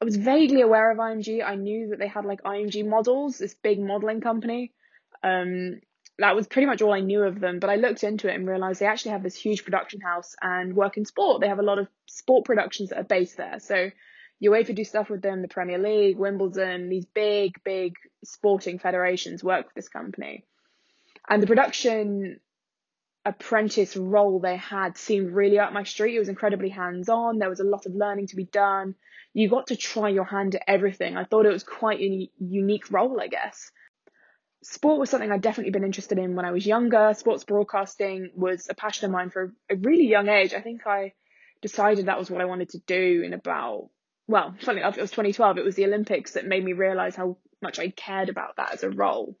I 0.00 0.04
was 0.04 0.16
vaguely 0.16 0.60
aware 0.60 0.90
of 0.90 0.98
IMG. 0.98 1.44
I 1.44 1.56
knew 1.56 1.88
that 1.88 1.98
they 1.98 2.06
had 2.06 2.24
like 2.24 2.42
IMG 2.42 2.86
models, 2.86 3.38
this 3.38 3.54
big 3.54 3.80
modeling 3.80 4.20
company. 4.20 4.72
Um, 5.22 5.80
that 6.18 6.36
was 6.36 6.46
pretty 6.46 6.66
much 6.66 6.82
all 6.82 6.92
I 6.92 7.00
knew 7.00 7.22
of 7.22 7.40
them. 7.40 7.58
But 7.58 7.70
I 7.70 7.76
looked 7.76 8.04
into 8.04 8.28
it 8.28 8.34
and 8.34 8.46
realized 8.46 8.80
they 8.80 8.86
actually 8.86 9.12
have 9.12 9.22
this 9.22 9.36
huge 9.36 9.64
production 9.64 10.00
house 10.00 10.36
and 10.40 10.74
work 10.74 10.96
in 10.96 11.04
sport. 11.04 11.40
They 11.40 11.48
have 11.48 11.58
a 11.58 11.64
lot 11.64 11.78
of 11.78 11.88
sport 12.06 12.44
productions 12.44 12.90
that 12.90 12.98
are 12.98 13.04
based 13.04 13.36
there. 13.36 13.58
So 13.58 13.90
UEFA 14.42 14.74
do 14.74 14.84
stuff 14.84 15.10
with 15.10 15.22
them, 15.22 15.42
the 15.42 15.48
Premier 15.48 15.78
League, 15.78 16.16
Wimbledon, 16.16 16.88
these 16.88 17.06
big, 17.06 17.62
big 17.64 17.94
sporting 18.24 18.78
federations 18.78 19.42
work 19.42 19.66
with 19.66 19.74
this 19.74 19.88
company. 19.88 20.44
And 21.28 21.42
the 21.42 21.46
production 21.46 22.40
apprentice 23.28 23.96
role 23.96 24.40
they 24.40 24.56
had 24.56 24.96
seemed 24.96 25.32
really 25.32 25.58
up 25.58 25.72
my 25.72 25.84
street. 25.84 26.16
It 26.16 26.20
was 26.20 26.28
incredibly 26.28 26.70
hands 26.70 27.08
on. 27.08 27.38
There 27.38 27.50
was 27.50 27.60
a 27.60 27.64
lot 27.64 27.86
of 27.86 27.94
learning 27.94 28.28
to 28.28 28.36
be 28.36 28.44
done 28.44 28.94
you 29.38 29.48
got 29.48 29.68
to 29.68 29.76
try 29.76 30.08
your 30.08 30.24
hand 30.24 30.54
at 30.54 30.64
everything. 30.66 31.16
I 31.16 31.24
thought 31.24 31.46
it 31.46 31.52
was 31.52 31.62
quite 31.62 32.00
a 32.00 32.28
unique 32.38 32.90
role, 32.90 33.20
I 33.20 33.28
guess. 33.28 33.70
Sport 34.62 34.98
was 34.98 35.10
something 35.10 35.30
I'd 35.30 35.42
definitely 35.42 35.70
been 35.70 35.84
interested 35.84 36.18
in 36.18 36.34
when 36.34 36.44
I 36.44 36.50
was 36.50 36.66
younger. 36.66 37.14
Sports 37.16 37.44
broadcasting 37.44 38.30
was 38.34 38.66
a 38.68 38.74
passion 38.74 39.04
of 39.04 39.12
mine 39.12 39.30
for 39.30 39.54
a 39.70 39.76
really 39.76 40.08
young 40.08 40.28
age. 40.28 40.54
I 40.54 40.60
think 40.60 40.86
I 40.86 41.12
decided 41.62 42.06
that 42.06 42.18
was 42.18 42.30
what 42.30 42.40
I 42.40 42.46
wanted 42.46 42.70
to 42.70 42.78
do 42.78 43.22
in 43.24 43.32
about, 43.32 43.90
well, 44.26 44.56
funny 44.60 44.80
enough, 44.80 44.98
it 44.98 45.02
was 45.02 45.12
2012. 45.12 45.58
It 45.58 45.64
was 45.64 45.76
the 45.76 45.86
Olympics 45.86 46.32
that 46.32 46.46
made 46.46 46.64
me 46.64 46.72
realize 46.72 47.14
how 47.14 47.36
much 47.62 47.78
I 47.78 47.90
cared 47.90 48.30
about 48.30 48.56
that 48.56 48.72
as 48.72 48.82
a 48.82 48.90
role. 48.90 49.36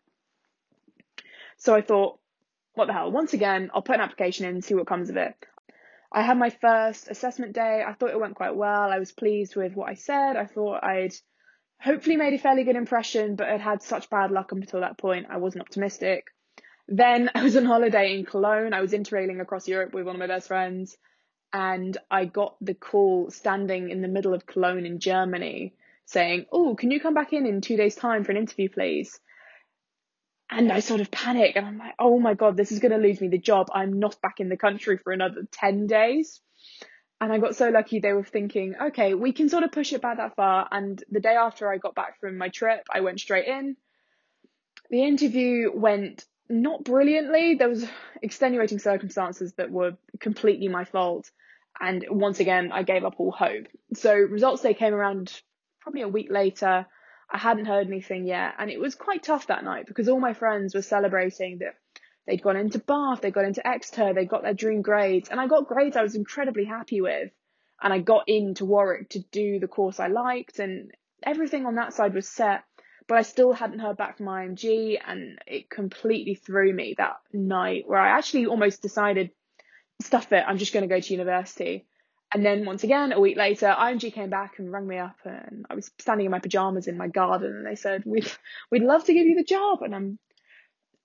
So 1.56 1.74
I 1.74 1.80
thought, 1.80 2.20
what 2.78 2.86
the 2.86 2.92
hell? 2.92 3.10
Once 3.10 3.32
again, 3.34 3.70
I'll 3.74 3.82
put 3.82 3.96
an 3.96 4.00
application 4.00 4.46
in 4.46 4.54
and 4.54 4.64
see 4.64 4.74
what 4.74 4.86
comes 4.86 5.10
of 5.10 5.16
it. 5.16 5.34
I 6.12 6.22
had 6.22 6.38
my 6.38 6.50
first 6.50 7.08
assessment 7.08 7.52
day. 7.52 7.84
I 7.86 7.92
thought 7.92 8.10
it 8.10 8.20
went 8.20 8.36
quite 8.36 8.54
well. 8.54 8.90
I 8.90 9.00
was 9.00 9.10
pleased 9.10 9.56
with 9.56 9.74
what 9.74 9.90
I 9.90 9.94
said. 9.94 10.36
I 10.36 10.46
thought 10.46 10.84
I'd 10.84 11.12
hopefully 11.80 12.16
made 12.16 12.34
a 12.34 12.38
fairly 12.38 12.62
good 12.62 12.76
impression, 12.76 13.34
but 13.34 13.48
had 13.48 13.60
had 13.60 13.82
such 13.82 14.08
bad 14.08 14.30
luck 14.30 14.52
up 14.52 14.58
until 14.58 14.80
that 14.80 14.96
point. 14.96 15.26
I 15.28 15.38
wasn't 15.38 15.62
optimistic. 15.62 16.28
Then 16.86 17.30
I 17.34 17.42
was 17.42 17.56
on 17.56 17.64
holiday 17.64 18.16
in 18.16 18.24
Cologne. 18.24 18.72
I 18.72 18.80
was 18.80 18.92
interrailing 18.92 19.40
across 19.40 19.66
Europe 19.66 19.92
with 19.92 20.06
one 20.06 20.14
of 20.14 20.20
my 20.20 20.28
best 20.28 20.46
friends, 20.46 20.96
and 21.52 21.98
I 22.08 22.26
got 22.26 22.56
the 22.60 22.74
call 22.74 23.30
standing 23.30 23.90
in 23.90 24.02
the 24.02 24.08
middle 24.08 24.34
of 24.34 24.46
Cologne 24.46 24.86
in 24.86 25.00
Germany 25.00 25.74
saying, 26.06 26.46
Oh, 26.52 26.76
can 26.76 26.92
you 26.92 27.00
come 27.00 27.14
back 27.14 27.32
in 27.32 27.44
in 27.44 27.60
two 27.60 27.76
days' 27.76 27.96
time 27.96 28.22
for 28.22 28.30
an 28.30 28.38
interview, 28.38 28.68
please? 28.68 29.18
And 30.50 30.72
I 30.72 30.80
sort 30.80 31.00
of 31.00 31.10
panic 31.10 31.56
and 31.56 31.66
I'm 31.66 31.78
like, 31.78 31.94
oh 31.98 32.18
my 32.18 32.34
God, 32.34 32.56
this 32.56 32.72
is 32.72 32.78
going 32.78 32.92
to 32.92 32.98
lose 32.98 33.20
me 33.20 33.28
the 33.28 33.38
job. 33.38 33.68
I'm 33.72 33.98
not 33.98 34.20
back 34.22 34.40
in 34.40 34.48
the 34.48 34.56
country 34.56 34.96
for 34.96 35.12
another 35.12 35.46
10 35.52 35.86
days. 35.86 36.40
And 37.20 37.32
I 37.32 37.38
got 37.38 37.56
so 37.56 37.68
lucky 37.68 37.98
they 37.98 38.12
were 38.12 38.24
thinking, 38.24 38.74
okay, 38.80 39.14
we 39.14 39.32
can 39.32 39.48
sort 39.48 39.64
of 39.64 39.72
push 39.72 39.92
it 39.92 40.00
back 40.00 40.18
that 40.18 40.36
far. 40.36 40.68
And 40.70 41.02
the 41.10 41.20
day 41.20 41.34
after 41.34 41.70
I 41.70 41.78
got 41.78 41.94
back 41.94 42.20
from 42.20 42.38
my 42.38 42.48
trip, 42.48 42.86
I 42.90 43.00
went 43.00 43.20
straight 43.20 43.46
in. 43.46 43.76
The 44.90 45.04
interview 45.04 45.70
went 45.74 46.24
not 46.48 46.84
brilliantly. 46.84 47.56
There 47.56 47.68
was 47.68 47.84
extenuating 48.22 48.78
circumstances 48.78 49.52
that 49.54 49.70
were 49.70 49.96
completely 50.20 50.68
my 50.68 50.84
fault. 50.84 51.30
And 51.80 52.04
once 52.08 52.40
again, 52.40 52.70
I 52.72 52.84
gave 52.84 53.04
up 53.04 53.14
all 53.18 53.32
hope. 53.32 53.66
So 53.94 54.14
results 54.14 54.62
day 54.62 54.74
came 54.74 54.94
around 54.94 55.32
probably 55.80 56.02
a 56.02 56.08
week 56.08 56.28
later. 56.30 56.86
I 57.30 57.38
hadn't 57.38 57.66
heard 57.66 57.86
anything 57.86 58.26
yet, 58.26 58.54
and 58.58 58.70
it 58.70 58.80
was 58.80 58.94
quite 58.94 59.22
tough 59.22 59.48
that 59.48 59.64
night 59.64 59.86
because 59.86 60.08
all 60.08 60.20
my 60.20 60.32
friends 60.32 60.74
were 60.74 60.82
celebrating 60.82 61.58
that 61.58 61.74
they'd 62.26 62.42
gone 62.42 62.56
into 62.56 62.78
Bath, 62.78 63.20
they 63.20 63.30
got 63.30 63.44
into 63.44 63.66
Exeter, 63.66 64.14
they 64.14 64.24
got 64.24 64.42
their 64.42 64.54
dream 64.54 64.82
grades, 64.82 65.28
and 65.28 65.40
I 65.40 65.46
got 65.46 65.66
grades 65.66 65.96
I 65.96 66.02
was 66.02 66.14
incredibly 66.14 66.64
happy 66.64 67.00
with, 67.00 67.30
and 67.82 67.92
I 67.92 67.98
got 67.98 68.24
into 68.28 68.64
Warwick 68.64 69.10
to 69.10 69.20
do 69.30 69.58
the 69.58 69.68
course 69.68 70.00
I 70.00 70.06
liked, 70.06 70.58
and 70.58 70.90
everything 71.22 71.66
on 71.66 71.74
that 71.74 71.92
side 71.92 72.14
was 72.14 72.28
set, 72.28 72.64
but 73.06 73.18
I 73.18 73.22
still 73.22 73.52
hadn't 73.52 73.80
heard 73.80 73.96
back 73.96 74.18
from 74.18 74.26
IMG, 74.26 74.98
and 75.06 75.38
it 75.46 75.68
completely 75.68 76.34
threw 76.34 76.72
me 76.72 76.94
that 76.96 77.16
night 77.32 77.84
where 77.86 78.00
I 78.00 78.16
actually 78.16 78.46
almost 78.46 78.80
decided, 78.80 79.30
stuff 80.00 80.32
it, 80.32 80.44
I'm 80.46 80.58
just 80.58 80.72
going 80.72 80.88
to 80.88 80.94
go 80.94 81.00
to 81.00 81.12
university. 81.12 81.87
And 82.32 82.44
then 82.44 82.66
once 82.66 82.84
again, 82.84 83.12
a 83.12 83.20
week 83.20 83.36
later, 83.36 83.66
IMG 83.66 84.12
came 84.12 84.28
back 84.28 84.58
and 84.58 84.70
rang 84.70 84.86
me 84.86 84.98
up, 84.98 85.16
and 85.24 85.64
I 85.70 85.74
was 85.74 85.90
standing 85.98 86.26
in 86.26 86.30
my 86.30 86.40
pajamas 86.40 86.86
in 86.86 86.98
my 86.98 87.08
garden, 87.08 87.56
and 87.56 87.66
they 87.66 87.74
said, 87.74 88.02
"We'd 88.04 88.30
we'd 88.70 88.82
love 88.82 89.04
to 89.04 89.14
give 89.14 89.26
you 89.26 89.34
the 89.34 89.44
job," 89.44 89.82
and 89.82 89.94
I'm 89.94 90.18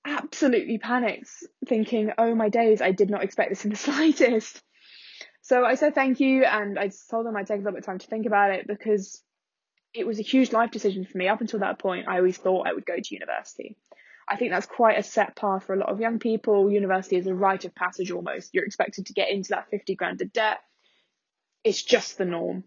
absolutely 0.05 0.79
panicked, 0.79 1.29
thinking, 1.65 2.11
"Oh 2.17 2.35
my 2.35 2.49
days, 2.49 2.81
I 2.81 2.91
did 2.91 3.09
not 3.09 3.23
expect 3.23 3.49
this 3.49 3.63
in 3.63 3.71
the 3.71 3.77
slightest." 3.87 4.61
So 5.41 5.65
I 5.65 5.75
said 5.75 5.95
thank 5.95 6.19
you, 6.19 6.43
and 6.43 6.77
I 6.77 6.89
told 7.09 7.25
them 7.25 7.37
I'd 7.37 7.47
take 7.47 7.55
a 7.55 7.59
little 7.59 7.73
bit 7.73 7.79
of 7.79 7.85
time 7.85 7.99
to 7.99 8.07
think 8.07 8.25
about 8.25 8.51
it 8.51 8.67
because 8.67 9.21
it 9.93 10.07
was 10.07 10.19
a 10.19 10.23
huge 10.23 10.51
life 10.51 10.71
decision 10.71 11.05
for 11.05 11.17
me. 11.17 11.29
Up 11.29 11.41
until 11.41 11.59
that 11.59 11.79
point, 11.79 12.07
I 12.07 12.17
always 12.17 12.37
thought 12.37 12.67
I 12.67 12.73
would 12.73 12.85
go 12.85 12.95
to 12.97 13.15
university. 13.15 13.77
I 14.27 14.37
think 14.37 14.51
that's 14.51 14.65
quite 14.65 14.97
a 14.97 15.03
set 15.03 15.35
path 15.35 15.65
for 15.65 15.73
a 15.73 15.77
lot 15.77 15.89
of 15.89 15.99
young 15.99 16.19
people. 16.19 16.71
University 16.71 17.17
is 17.17 17.27
a 17.27 17.35
rite 17.35 17.65
of 17.65 17.75
passage 17.75 18.11
almost. 18.11 18.53
You're 18.53 18.65
expected 18.65 19.07
to 19.07 19.13
get 19.13 19.29
into 19.29 19.49
that 19.49 19.69
50 19.69 19.95
grand 19.95 20.21
of 20.21 20.31
debt. 20.31 20.59
It's 21.63 21.81
just 21.81 22.17
the 22.17 22.25
norm. 22.25 22.63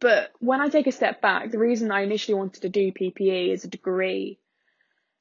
But 0.00 0.32
when 0.38 0.60
I 0.60 0.68
take 0.68 0.86
a 0.86 0.92
step 0.92 1.20
back, 1.20 1.50
the 1.50 1.58
reason 1.58 1.90
I 1.90 2.02
initially 2.02 2.34
wanted 2.34 2.62
to 2.62 2.68
do 2.68 2.92
PPE 2.92 3.52
as 3.52 3.64
a 3.64 3.68
degree 3.68 4.38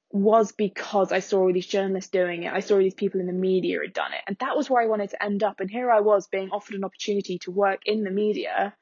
was 0.09 0.51
because 0.51 1.11
I 1.11 1.19
saw 1.19 1.41
all 1.41 1.53
these 1.53 1.65
journalists 1.65 2.11
doing 2.11 2.43
it. 2.43 2.53
I 2.53 2.59
saw 2.59 2.75
all 2.75 2.79
these 2.79 2.93
people 2.93 3.19
in 3.19 3.25
the 3.25 3.33
media 3.33 3.79
had 3.81 3.93
done 3.93 4.13
it. 4.13 4.21
And 4.27 4.37
that 4.39 4.55
was 4.55 4.69
where 4.69 4.81
I 4.81 4.85
wanted 4.85 5.09
to 5.09 5.23
end 5.23 5.43
up. 5.43 5.59
And 5.59 5.69
here 5.69 5.91
I 5.91 6.01
was 6.01 6.27
being 6.27 6.51
offered 6.51 6.75
an 6.75 6.83
opportunity 6.83 7.39
to 7.39 7.51
work 7.51 7.81
in 7.85 8.03
the 8.03 8.11
media 8.11 8.75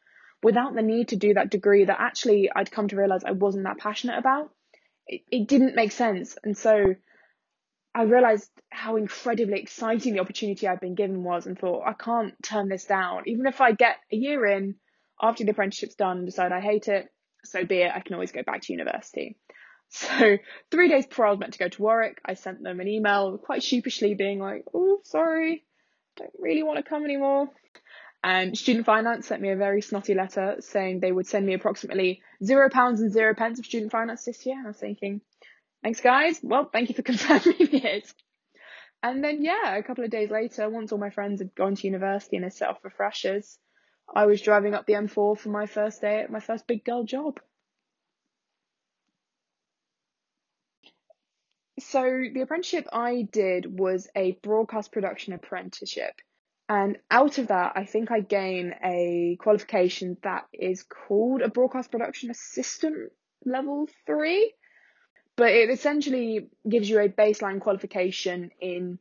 without 0.43 0.75
the 0.75 0.81
need 0.81 1.09
to 1.09 1.15
do 1.15 1.33
that 1.33 1.50
degree 1.50 1.85
that 1.85 2.00
actually 2.00 2.51
I'd 2.53 2.71
come 2.71 2.89
to 2.89 2.97
realize 2.97 3.23
I 3.23 3.31
wasn't 3.31 3.63
that 3.63 3.77
passionate 3.77 4.19
about. 4.19 4.51
It, 5.07 5.21
it 5.31 5.47
didn't 5.47 5.75
make 5.75 5.93
sense. 5.93 6.38
And 6.43 6.57
so 6.57 6.95
I 7.93 8.03
realized 8.03 8.50
how 8.69 8.95
incredibly 8.95 9.60
exciting 9.60 10.13
the 10.13 10.21
opportunity 10.21 10.67
I'd 10.67 10.79
been 10.79 10.95
given 10.95 11.24
was 11.24 11.45
and 11.45 11.60
thought, 11.60 11.83
I 11.86 11.93
can't 11.93 12.33
turn 12.41 12.69
this 12.69 12.86
down. 12.86 13.24
Even 13.25 13.48
if 13.48 13.60
I 13.60 13.74
get 13.74 13.98
a 14.12 14.15
year 14.15 14.45
in 14.45 14.75
after 15.21 15.43
the 15.43 15.51
apprenticeship's 15.51 15.95
done 15.95 16.17
and 16.17 16.25
decide 16.25 16.51
I 16.51 16.62
hate 16.62 16.88
it, 16.88 17.10
so 17.43 17.65
be 17.65 17.79
it. 17.79 17.91
I 17.93 18.00
can 18.00 18.13
always 18.13 18.31
go 18.31 18.43
back 18.43 18.62
to 18.62 18.74
university. 18.74 19.38
So 19.93 20.38
three 20.71 20.88
days 20.88 21.05
before 21.05 21.25
I 21.25 21.31
was 21.31 21.39
meant 21.39 21.51
to 21.51 21.60
go 21.60 21.67
to 21.67 21.81
Warwick, 21.81 22.21
I 22.24 22.36
sent 22.36 22.63
them 22.63 22.79
an 22.79 22.88
email 22.88 23.38
quite 23.38 23.62
sheepishly 23.62 24.13
being 24.13 24.39
like, 24.39 24.63
oh, 24.74 25.01
sorry, 25.03 25.65
don't 26.15 26.31
really 26.39 26.63
want 26.63 26.77
to 26.77 26.89
come 26.89 27.03
anymore. 27.03 27.50
And 28.24 28.57
Student 28.57 28.86
Finance 28.86 29.27
sent 29.27 29.41
me 29.41 29.50
a 29.50 29.57
very 29.57 29.81
snotty 29.81 30.13
letter 30.13 30.55
saying 30.62 31.01
they 31.01 31.12
would 31.12 31.27
send 31.27 31.45
me 31.45 31.55
approximately 31.55 32.21
zero 32.41 32.69
pounds 32.69 33.01
and 33.01 33.12
zero 33.12 33.36
pence 33.36 33.60
of 33.60 33.65
student 33.65 33.91
finance 33.91 34.24
this 34.24 34.45
year. 34.45 34.55
And 34.55 34.67
I 34.67 34.69
was 34.69 34.77
thinking, 34.77 35.19
thanks 35.83 36.01
guys. 36.01 36.39
Well, 36.43 36.69
thank 36.71 36.89
you 36.89 36.95
for 36.95 37.01
confirming 37.11 37.55
it. 37.59 38.13
And 39.03 39.23
then, 39.23 39.43
yeah, 39.43 39.75
a 39.75 39.83
couple 39.83 40.03
of 40.03 40.11
days 40.11 40.29
later, 40.29 40.69
once 40.69 40.91
all 40.91 41.00
my 41.00 41.09
friends 41.09 41.41
had 41.41 41.55
gone 41.55 41.75
to 41.75 41.88
university 41.88 42.35
and 42.35 42.45
had 42.45 42.53
set 42.53 42.69
off 42.69 42.81
for 42.81 42.91
freshers, 42.91 43.57
I 44.13 44.25
was 44.25 44.41
driving 44.41 44.73
up 44.73 44.85
the 44.85 44.93
M4 44.93 45.38
for 45.38 45.50
my 45.50 45.65
first 45.65 46.01
day 46.01 46.21
at 46.21 46.31
my 46.31 46.39
first 46.39 46.67
big 46.67 46.83
girl 46.83 47.03
job. 47.03 47.39
So 51.79 52.03
the 52.33 52.41
apprenticeship 52.41 52.88
I 52.93 53.27
did 53.31 53.79
was 53.79 54.07
a 54.15 54.33
broadcast 54.43 54.91
production 54.91 55.33
apprenticeship. 55.33 56.13
And 56.69 56.97
out 57.09 57.38
of 57.38 57.47
that, 57.47 57.73
I 57.75 57.85
think 57.85 58.11
I 58.11 58.19
gain 58.21 58.73
a 58.83 59.35
qualification 59.41 60.15
that 60.23 60.45
is 60.53 60.83
called 60.83 61.41
a 61.41 61.50
broadcast 61.50 61.91
production 61.91 62.29
assistant 62.29 63.11
level 63.45 63.89
three. 64.05 64.53
But 65.41 65.53
it 65.53 65.71
essentially 65.71 66.50
gives 66.69 66.88
you 66.88 67.00
a 67.00 67.10
baseline 67.10 67.62
qualification 67.62 68.51
in 68.62 69.00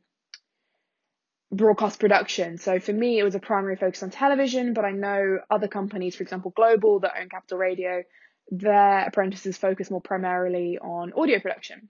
broadcast 1.51 1.99
production. 1.99 2.57
So 2.57 2.79
for 2.79 2.93
me, 2.93 3.19
it 3.19 3.23
was 3.23 3.35
a 3.35 3.39
primary 3.39 3.75
focus 3.75 4.01
on 4.01 4.09
television, 4.09 4.73
but 4.73 4.83
I 4.83 4.89
know 4.89 5.37
other 5.51 5.67
companies, 5.67 6.15
for 6.15 6.23
example, 6.23 6.49
Global 6.49 7.01
that 7.01 7.13
own 7.21 7.29
Capital 7.29 7.59
Radio, 7.59 8.01
their 8.49 9.05
apprentices 9.05 9.55
focus 9.55 9.91
more 9.91 10.01
primarily 10.01 10.79
on 10.79 11.13
audio 11.13 11.39
production. 11.39 11.89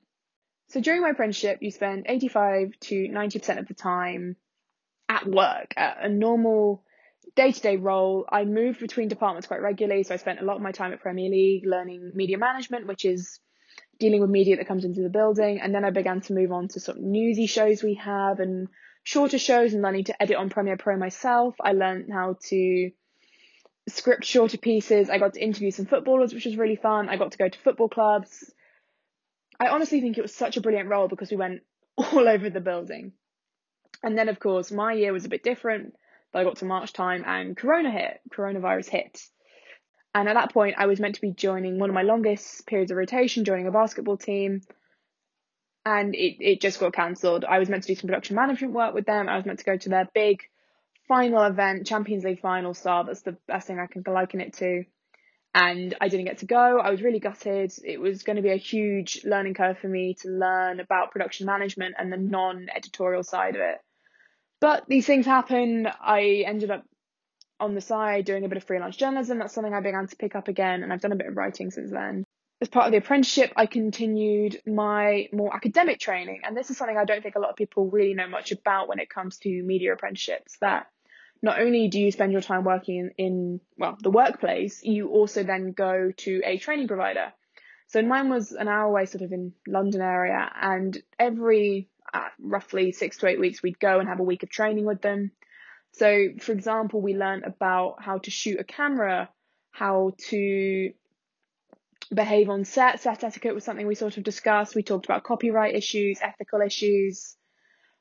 So 0.68 0.82
during 0.82 1.02
my 1.02 1.12
apprenticeship, 1.12 1.60
you 1.62 1.72
spend 1.72 2.08
85 2.10 2.74
to 2.88 3.08
90% 3.08 3.58
of 3.58 3.70
the 3.70 3.74
time 3.74 4.36
at 5.08 5.26
work, 5.26 5.74
at 5.78 6.00
a 6.02 6.10
normal 6.10 6.84
day 7.38 7.54
to 7.54 7.62
day 7.62 7.78
role. 7.78 8.26
I 8.30 8.44
moved 8.44 8.82
between 8.82 9.08
departments 9.08 9.48
quite 9.48 9.62
regularly, 9.62 10.04
so 10.04 10.14
I 10.14 10.18
spent 10.18 10.42
a 10.42 10.44
lot 10.44 10.58
of 10.58 10.62
my 10.62 10.74
time 10.74 10.92
at 10.92 11.00
Premier 11.00 11.30
League 11.30 11.66
learning 11.66 12.12
media 12.14 12.38
management, 12.38 12.86
which 12.86 13.06
is 13.06 13.40
dealing 14.02 14.20
with 14.20 14.30
media 14.30 14.58
that 14.58 14.68
comes 14.68 14.84
into 14.84 15.02
the 15.02 15.10
building. 15.10 15.62
And 15.62 15.74
then 15.74 15.86
I 15.86 15.92
began 15.92 16.20
to 16.22 16.34
move 16.34 16.52
on 16.52 16.68
to 16.70 16.80
sort 16.82 16.98
of 16.98 17.04
newsy 17.04 17.46
shows 17.46 17.82
we 17.82 17.94
have 17.96 18.40
and 18.40 18.68
shorter 19.04 19.40
shows 19.40 19.74
and 19.74 19.82
learning 19.82 20.06
to 20.06 20.22
edit 20.22 20.36
on 20.36 20.50
Premiere 20.50 20.76
Pro 20.76 20.98
myself. 20.98 21.56
I 21.62 21.72
learned 21.72 22.12
how 22.12 22.36
to 22.50 22.92
script 23.88 24.26
shorter 24.26 24.58
pieces. 24.58 25.10
I 25.10 25.20
got 25.20 25.36
to 25.36 25.44
interview 25.44 25.72
some 25.72 25.86
footballers, 25.86 26.34
which 26.34 26.46
was 26.46 26.58
really 26.58 26.76
fun. 26.76 27.08
I 27.08 27.16
got 27.16 27.32
to 27.32 27.38
go 27.38 27.48
to 27.48 27.60
football 27.60 27.90
clubs. 27.90 28.52
I 29.60 29.70
honestly 29.70 30.02
think 30.02 30.18
it 30.18 30.24
was 30.24 30.36
such 30.36 30.58
a 30.58 30.62
brilliant 30.62 30.90
role 30.90 31.08
because 31.08 31.32
we 31.32 31.38
went 31.38 31.62
all 31.96 32.28
over 32.28 32.50
the 32.50 32.60
building. 32.60 33.14
And 34.04 34.18
then, 34.18 34.30
of 34.30 34.40
course, 34.40 34.72
my 34.72 34.94
year 34.94 35.14
was 35.14 35.26
a 35.26 35.30
bit 35.30 35.44
different. 35.44 35.94
But 36.34 36.40
I 36.40 36.44
got 36.44 36.58
to 36.58 36.66
March 36.66 36.94
time 36.94 37.24
and 37.26 37.56
Corona 37.56 37.92
hit, 37.92 38.20
coronavirus 38.36 38.90
hit. 38.90 39.22
And 40.14 40.28
at 40.28 40.34
that 40.34 40.54
point, 40.54 40.76
I 40.78 40.88
was 40.88 41.00
meant 41.00 41.16
to 41.16 41.22
be 41.22 41.32
joining 41.32 41.80
one 41.80 41.90
of 41.90 41.94
my 41.94 42.02
longest 42.02 42.68
periods 42.68 42.92
of 42.92 42.98
rotation, 42.98 43.46
joining 43.46 43.68
a 43.68 43.72
basketball 43.72 44.18
team. 44.18 44.62
And 45.86 46.14
it, 46.14 46.38
it 46.40 46.62
just 46.62 46.80
got 46.80 46.94
cancelled. 46.94 47.46
I 47.46 47.60
was 47.60 47.70
meant 47.70 47.84
to 47.84 47.88
do 47.88 47.96
some 47.96 48.08
production 48.08 48.36
management 48.36 48.74
work 48.74 48.94
with 48.94 49.06
them. 49.06 49.30
I 49.30 49.38
was 49.38 49.46
meant 49.46 49.60
to 49.60 49.66
go 49.66 49.78
to 49.78 49.90
their 49.90 50.08
big 50.14 50.44
final 51.08 51.44
event, 51.44 51.88
Champions 51.88 52.24
League 52.24 52.42
final 52.42 52.74
star. 52.74 53.06
That's 53.06 53.22
the 53.22 53.38
best 53.48 53.68
thing 53.68 53.80
I 53.80 53.88
can 53.88 54.04
liken 54.06 54.42
it 54.42 54.54
to. 54.56 54.84
And 55.54 55.96
I 56.00 56.08
didn't 56.08 56.26
get 56.26 56.40
to 56.40 56.46
go. 56.46 56.80
I 56.80 56.92
was 56.92 57.02
really 57.02 57.20
gutted. 57.20 57.74
It 57.84 58.00
was 58.00 58.24
going 58.24 58.36
to 58.36 58.42
be 58.42 58.52
a 58.52 58.58
huge 58.58 59.22
learning 59.26 59.54
curve 59.54 59.80
for 59.80 59.88
me 59.88 60.16
to 60.22 60.30
learn 60.30 60.80
about 60.80 61.12
production 61.12 61.46
management 61.46 61.96
and 61.98 62.12
the 62.12 62.18
non 62.18 62.68
editorial 62.74 63.24
side 63.24 63.56
of 63.56 63.62
it. 63.62 63.78
But 64.62 64.86
these 64.88 65.06
things 65.06 65.26
happen. 65.26 65.88
I 66.00 66.44
ended 66.46 66.70
up 66.70 66.86
on 67.62 67.76
the 67.76 67.82
side 67.82 68.26
doing 68.26 68.44
a 68.44 68.50
bit 68.50 68.58
of 68.58 68.64
freelance 68.64 68.98
journalism. 68.98 69.40
That's 69.40 69.54
something 69.54 69.74
I 69.74 69.82
began 69.82 70.08
to 70.08 70.16
pick 70.16 70.36
up 70.36 70.48
again, 70.48 70.84
and 70.84 70.92
I've 70.92 71.02
done 71.02 71.12
a 71.12 71.16
bit 71.16 71.28
of 71.28 71.38
writing 71.38 71.72
since 71.72 71.92
then. 71.92 72.26
As 72.60 72.68
part 72.68 72.86
of 72.88 72.92
the 72.92 72.98
apprenticeship, 72.98 73.54
I 73.56 73.66
continued 73.66 74.62
my 74.68 75.30
more 75.32 75.56
academic 75.56 76.00
training, 76.00 76.42
and 76.44 76.56
this 76.56 76.70
is 76.70 76.78
something 76.78 76.98
I 76.98 77.06
don't 77.06 77.24
think 77.24 77.36
a 77.36 77.40
lot 77.40 77.50
of 77.50 77.56
people 77.56 77.90
really 77.90 78.14
know 78.14 78.28
much 78.28 78.52
about 78.52 78.88
when 78.88 79.00
it 79.00 79.10
comes 79.10 79.38
to 79.40 79.64
media 79.64 79.94
apprenticeships. 79.94 80.58
That 80.62 80.88
not 81.42 81.60
only 81.60 81.88
do 81.88 82.00
you 82.00 82.12
spend 82.12 82.32
your 82.32 82.42
time 82.42 82.64
working 82.64 83.12
in, 83.18 83.26
in 83.26 83.62
well 83.78 83.98
the 84.02 84.12
workplace, 84.12 84.84
you 84.84 85.10
also 85.10 85.44
then 85.44 85.72
go 85.72 86.12
to 86.18 86.42
a 86.46 86.58
training 86.58 86.88
provider. 86.88 87.34
So 87.88 88.02
mine 88.02 88.30
was 88.30 88.52
an 88.52 88.68
hour 88.68 88.86
away, 88.86 89.06
sort 89.06 89.24
of 89.24 89.32
in 89.32 89.54
London 89.68 90.02
area, 90.02 90.50
and 90.62 90.98
every 91.20 91.90
uh, 92.14 92.30
roughly 92.40 92.92
six 92.92 93.18
to 93.18 93.28
eight 93.28 93.40
weeks, 93.40 93.64
we'd 93.64 93.80
go 93.80 94.00
and 94.00 94.08
have 94.08 94.20
a 94.20 94.24
week 94.24 94.44
of 94.44 94.50
training 94.50 94.86
with 94.86 95.02
them. 95.02 95.32
So, 95.94 96.30
for 96.40 96.52
example, 96.52 97.02
we 97.02 97.16
learned 97.16 97.44
about 97.44 97.98
how 98.00 98.20
to 98.20 98.32
shoot 98.32 98.60
a 98.60 98.64
camera, 98.64 99.30
how 99.72 100.14
to 100.30 100.94
behave 102.14 102.50
on 102.50 102.66
set. 102.66 103.02
Set 103.02 103.24
etiquette 103.24 103.54
was 103.54 103.64
something 103.64 103.88
we 103.88 103.96
sort 103.96 104.18
of 104.18 104.24
discussed. 104.24 104.76
We 104.76 104.84
talked 104.84 105.06
about 105.06 105.24
copyright 105.24 105.76
issues, 105.76 106.20
ethical 106.22 106.62
issues. 106.62 107.36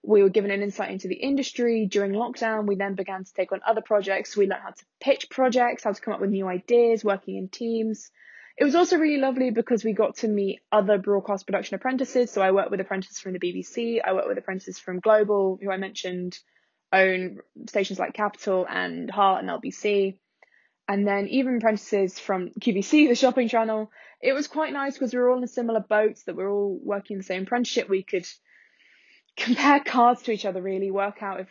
We 0.02 0.22
were 0.22 0.30
given 0.30 0.50
an 0.50 0.62
insight 0.62 0.90
into 0.90 1.08
the 1.08 1.16
industry 1.16 1.86
during 1.86 2.12
lockdown. 2.12 2.66
We 2.66 2.76
then 2.76 2.94
began 2.94 3.24
to 3.24 3.32
take 3.34 3.52
on 3.52 3.60
other 3.66 3.82
projects. 3.82 4.36
We 4.36 4.46
learned 4.46 4.62
how 4.62 4.70
to 4.70 4.84
pitch 5.00 5.28
projects, 5.28 5.84
how 5.84 5.92
to 5.92 6.00
come 6.00 6.14
up 6.14 6.20
with 6.20 6.30
new 6.30 6.48
ideas, 6.48 7.04
working 7.04 7.36
in 7.36 7.48
teams. 7.48 8.10
It 8.56 8.64
was 8.64 8.74
also 8.74 8.98
really 8.98 9.20
lovely 9.20 9.50
because 9.50 9.84
we 9.84 9.92
got 9.92 10.16
to 10.18 10.28
meet 10.28 10.60
other 10.72 10.98
broadcast 10.98 11.46
production 11.46 11.76
apprentices. 11.76 12.30
So 12.30 12.40
I 12.42 12.50
worked 12.52 12.70
with 12.70 12.80
apprentices 12.80 13.18
from 13.18 13.32
the 13.32 13.38
BBC, 13.38 14.00
I 14.04 14.12
worked 14.12 14.28
with 14.28 14.38
apprentices 14.38 14.78
from 14.78 15.00
Global, 15.00 15.58
who 15.62 15.70
I 15.70 15.76
mentioned 15.76 16.38
own 16.92 17.38
stations 17.68 17.98
like 17.98 18.14
Capital 18.14 18.66
and 18.68 19.10
Heart 19.10 19.44
and 19.44 19.50
LBC. 19.50 20.16
And 20.88 21.06
then 21.06 21.28
even 21.28 21.56
apprentices 21.56 22.18
from 22.18 22.50
QVC, 22.60 23.08
the 23.08 23.14
shopping 23.14 23.48
channel. 23.48 23.92
It 24.20 24.32
was 24.32 24.48
quite 24.48 24.72
nice 24.72 24.94
because 24.94 25.14
we 25.14 25.20
were 25.20 25.30
all 25.30 25.40
in 25.40 25.46
similar 25.46 25.80
boats, 25.80 26.24
that 26.24 26.36
we 26.36 26.42
we're 26.42 26.50
all 26.50 26.78
working 26.82 27.16
the 27.16 27.22
same 27.22 27.44
apprenticeship. 27.44 27.88
We 27.88 28.02
could 28.02 28.26
compare 29.36 29.80
cards 29.80 30.22
to 30.22 30.32
each 30.32 30.44
other, 30.44 30.60
really, 30.60 30.90
work 30.90 31.22
out 31.22 31.40
if 31.40 31.48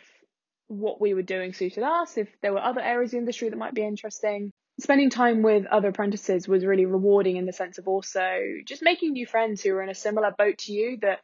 what 0.68 1.00
we 1.00 1.14
were 1.14 1.22
doing 1.22 1.54
suited 1.54 1.82
us, 1.82 2.18
if 2.18 2.28
there 2.42 2.52
were 2.52 2.60
other 2.60 2.82
areas 2.82 3.08
of 3.08 3.12
the 3.12 3.18
industry 3.18 3.48
that 3.48 3.56
might 3.56 3.74
be 3.74 3.82
interesting 3.82 4.52
spending 4.80 5.10
time 5.10 5.42
with 5.42 5.66
other 5.66 5.88
apprentices 5.88 6.48
was 6.48 6.64
really 6.64 6.86
rewarding 6.86 7.36
in 7.36 7.46
the 7.46 7.52
sense 7.52 7.78
of 7.78 7.86
also 7.86 8.40
just 8.64 8.82
making 8.82 9.12
new 9.12 9.26
friends 9.26 9.62
who 9.62 9.72
were 9.72 9.82
in 9.82 9.90
a 9.90 9.94
similar 9.94 10.32
boat 10.36 10.58
to 10.58 10.72
you 10.72 10.98
that 11.02 11.20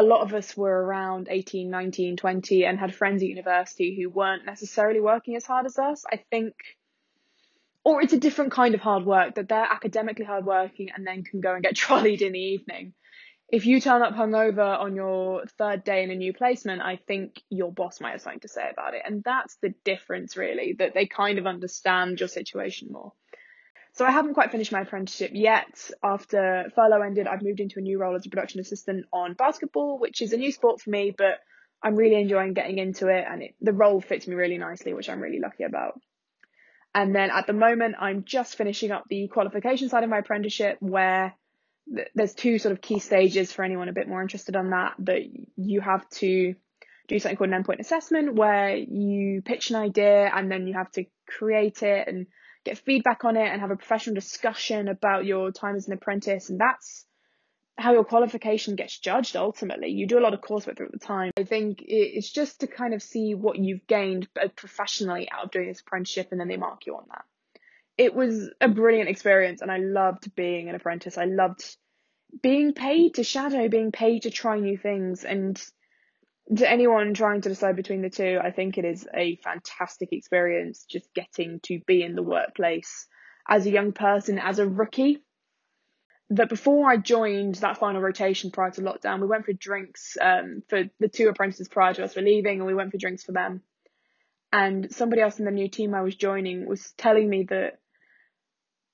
a 0.00 0.02
lot 0.02 0.22
of 0.22 0.34
us 0.34 0.56
were 0.56 0.82
around 0.84 1.28
18, 1.30 1.70
19, 1.70 2.16
20 2.16 2.64
and 2.64 2.78
had 2.78 2.94
friends 2.94 3.22
at 3.22 3.28
university 3.28 4.00
who 4.00 4.08
weren't 4.08 4.46
necessarily 4.46 5.00
working 5.00 5.36
as 5.36 5.46
hard 5.46 5.66
as 5.66 5.78
us. 5.78 6.04
I 6.10 6.16
think, 6.30 6.54
or 7.84 8.02
it's 8.02 8.12
a 8.12 8.18
different 8.18 8.52
kind 8.52 8.74
of 8.74 8.80
hard 8.80 9.04
work 9.04 9.34
that 9.34 9.48
they're 9.48 9.72
academically 9.72 10.24
hardworking 10.24 10.88
and 10.94 11.06
then 11.06 11.22
can 11.22 11.40
go 11.40 11.54
and 11.54 11.62
get 11.62 11.76
trolleyed 11.84 12.22
in 12.22 12.32
the 12.32 12.38
evening 12.38 12.94
if 13.52 13.66
you 13.66 13.80
turn 13.80 14.02
up 14.02 14.14
hungover 14.14 14.78
on 14.78 14.94
your 14.94 15.44
third 15.58 15.82
day 15.84 16.04
in 16.04 16.10
a 16.10 16.14
new 16.14 16.32
placement, 16.32 16.82
I 16.82 16.96
think 16.96 17.42
your 17.48 17.72
boss 17.72 18.00
might 18.00 18.12
have 18.12 18.20
something 18.20 18.40
to 18.40 18.48
say 18.48 18.68
about 18.70 18.94
it. 18.94 19.02
And 19.04 19.24
that's 19.24 19.56
the 19.56 19.74
difference, 19.84 20.36
really, 20.36 20.74
that 20.74 20.94
they 20.94 21.06
kind 21.06 21.38
of 21.38 21.46
understand 21.46 22.20
your 22.20 22.28
situation 22.28 22.88
more. 22.92 23.12
So 24.00 24.06
I 24.06 24.12
haven't 24.12 24.32
quite 24.32 24.50
finished 24.50 24.72
my 24.72 24.80
apprenticeship 24.80 25.32
yet. 25.34 25.90
After 26.02 26.72
furlough 26.74 27.02
ended, 27.02 27.26
I've 27.26 27.42
moved 27.42 27.60
into 27.60 27.80
a 27.80 27.82
new 27.82 27.98
role 27.98 28.16
as 28.16 28.24
a 28.24 28.30
production 28.30 28.58
assistant 28.58 29.04
on 29.12 29.34
basketball, 29.34 29.98
which 29.98 30.22
is 30.22 30.32
a 30.32 30.38
new 30.38 30.52
sport 30.52 30.80
for 30.80 30.88
me, 30.88 31.14
but 31.14 31.34
I'm 31.82 31.96
really 31.96 32.18
enjoying 32.18 32.54
getting 32.54 32.78
into 32.78 33.08
it 33.08 33.26
and 33.30 33.42
it, 33.42 33.56
the 33.60 33.74
role 33.74 34.00
fits 34.00 34.26
me 34.26 34.36
really 34.36 34.56
nicely, 34.56 34.94
which 34.94 35.10
I'm 35.10 35.20
really 35.20 35.38
lucky 35.38 35.64
about. 35.64 36.00
And 36.94 37.14
then 37.14 37.28
at 37.30 37.46
the 37.46 37.52
moment, 37.52 37.96
I'm 38.00 38.24
just 38.24 38.56
finishing 38.56 38.90
up 38.90 39.04
the 39.10 39.28
qualification 39.28 39.90
side 39.90 40.02
of 40.02 40.08
my 40.08 40.20
apprenticeship 40.20 40.78
where 40.80 41.34
there's 42.14 42.32
two 42.32 42.58
sort 42.58 42.72
of 42.72 42.80
key 42.80 43.00
stages 43.00 43.52
for 43.52 43.66
anyone 43.66 43.90
a 43.90 43.92
bit 43.92 44.08
more 44.08 44.22
interested 44.22 44.56
on 44.56 44.70
that 44.70 44.94
that 45.00 45.20
you 45.56 45.82
have 45.82 46.08
to 46.20 46.54
do 47.06 47.18
something 47.18 47.36
called 47.36 47.50
an 47.50 47.62
endpoint 47.62 47.80
assessment 47.80 48.34
where 48.34 48.74
you 48.74 49.42
pitch 49.42 49.68
an 49.68 49.76
idea 49.76 50.30
and 50.34 50.50
then 50.50 50.66
you 50.66 50.72
have 50.72 50.90
to 50.92 51.04
create 51.28 51.82
it 51.82 52.08
and 52.08 52.28
get 52.64 52.78
feedback 52.78 53.24
on 53.24 53.36
it 53.36 53.48
and 53.48 53.60
have 53.60 53.70
a 53.70 53.76
professional 53.76 54.14
discussion 54.14 54.88
about 54.88 55.24
your 55.24 55.50
time 55.50 55.76
as 55.76 55.86
an 55.86 55.94
apprentice 55.94 56.50
and 56.50 56.60
that's 56.60 57.06
how 57.80 57.92
your 57.92 58.04
qualification 58.04 58.76
gets 58.76 58.98
judged 58.98 59.36
ultimately. 59.36 59.88
You 59.88 60.06
do 60.06 60.18
a 60.18 60.20
lot 60.20 60.34
of 60.34 60.40
coursework 60.40 60.80
at 60.80 60.92
the 60.92 60.98
time. 60.98 61.32
I 61.38 61.44
think 61.44 61.82
it's 61.86 62.30
just 62.30 62.60
to 62.60 62.66
kind 62.66 62.92
of 62.92 63.02
see 63.02 63.34
what 63.34 63.58
you've 63.58 63.86
gained 63.86 64.28
uh, 64.40 64.48
professionally 64.54 65.28
out 65.32 65.44
of 65.44 65.50
doing 65.50 65.68
this 65.68 65.80
apprenticeship 65.80 66.28
and 66.30 66.40
then 66.40 66.48
they 66.48 66.58
mark 66.58 66.86
you 66.86 66.96
on 66.96 67.04
that. 67.08 67.24
It 67.96 68.14
was 68.14 68.50
a 68.60 68.68
brilliant 68.68 69.08
experience 69.08 69.62
and 69.62 69.70
I 69.70 69.78
loved 69.78 70.34
being 70.34 70.68
an 70.68 70.74
apprentice. 70.74 71.16
I 71.18 71.24
loved 71.24 71.64
being 72.42 72.74
paid 72.74 73.14
to 73.14 73.24
shadow, 73.24 73.68
being 73.68 73.92
paid 73.92 74.22
to 74.22 74.30
try 74.30 74.58
new 74.58 74.76
things 74.76 75.24
and 75.24 75.62
to 76.56 76.70
anyone 76.70 77.14
trying 77.14 77.40
to 77.42 77.48
decide 77.48 77.76
between 77.76 78.02
the 78.02 78.10
two, 78.10 78.38
I 78.42 78.50
think 78.50 78.76
it 78.76 78.84
is 78.84 79.06
a 79.14 79.36
fantastic 79.36 80.12
experience 80.12 80.84
just 80.88 81.12
getting 81.14 81.60
to 81.64 81.80
be 81.86 82.02
in 82.02 82.14
the 82.14 82.22
workplace 82.22 83.06
as 83.48 83.66
a 83.66 83.70
young 83.70 83.92
person, 83.92 84.38
as 84.38 84.58
a 84.58 84.66
rookie 84.66 85.22
that 86.30 86.48
before 86.48 86.88
I 86.88 86.96
joined 86.96 87.56
that 87.56 87.78
final 87.78 88.00
rotation 88.00 88.52
prior 88.52 88.70
to 88.70 88.82
lockdown, 88.82 89.20
we 89.20 89.26
went 89.26 89.44
for 89.44 89.52
drinks 89.52 90.16
um, 90.20 90.62
for 90.68 90.84
the 91.00 91.08
two 91.08 91.28
apprentices 91.28 91.68
prior 91.68 91.92
to 91.94 92.04
us 92.04 92.14
were 92.14 92.22
leaving, 92.22 92.58
and 92.58 92.66
we 92.66 92.74
went 92.74 92.92
for 92.92 92.98
drinks 92.98 93.24
for 93.24 93.32
them. 93.32 93.62
And 94.52 94.92
somebody 94.94 95.22
else 95.22 95.38
in 95.38 95.44
the 95.44 95.50
new 95.50 95.68
team 95.68 95.94
I 95.94 96.02
was 96.02 96.14
joining 96.14 96.66
was 96.66 96.92
telling 96.96 97.28
me 97.28 97.44
that 97.50 97.78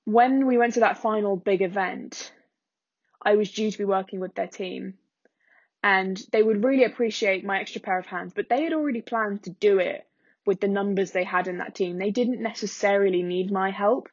when 0.05 0.47
we 0.47 0.57
went 0.57 0.75
to 0.75 0.79
that 0.81 0.99
final 0.99 1.35
big 1.35 1.61
event, 1.61 2.31
I 3.21 3.35
was 3.35 3.51
due 3.51 3.69
to 3.69 3.77
be 3.77 3.85
working 3.85 4.19
with 4.19 4.33
their 4.33 4.47
team. 4.47 4.95
And 5.95 6.21
they 6.31 6.43
would 6.43 6.63
really 6.63 6.83
appreciate 6.83 7.45
my 7.45 7.59
extra 7.61 7.81
pair 7.81 7.97
of 7.97 8.05
hands, 8.05 8.33
but 8.33 8.49
they 8.49 8.63
had 8.63 8.73
already 8.73 9.01
planned 9.01 9.43
to 9.43 9.51
do 9.51 9.79
it 9.79 10.05
with 10.45 10.59
the 10.59 10.67
numbers 10.67 11.11
they 11.11 11.23
had 11.23 11.47
in 11.47 11.59
that 11.59 11.75
team. 11.75 11.97
They 11.97 12.11
didn't 12.11 12.41
necessarily 12.41 13.23
need 13.23 13.51
my 13.51 13.71
help. 13.71 14.09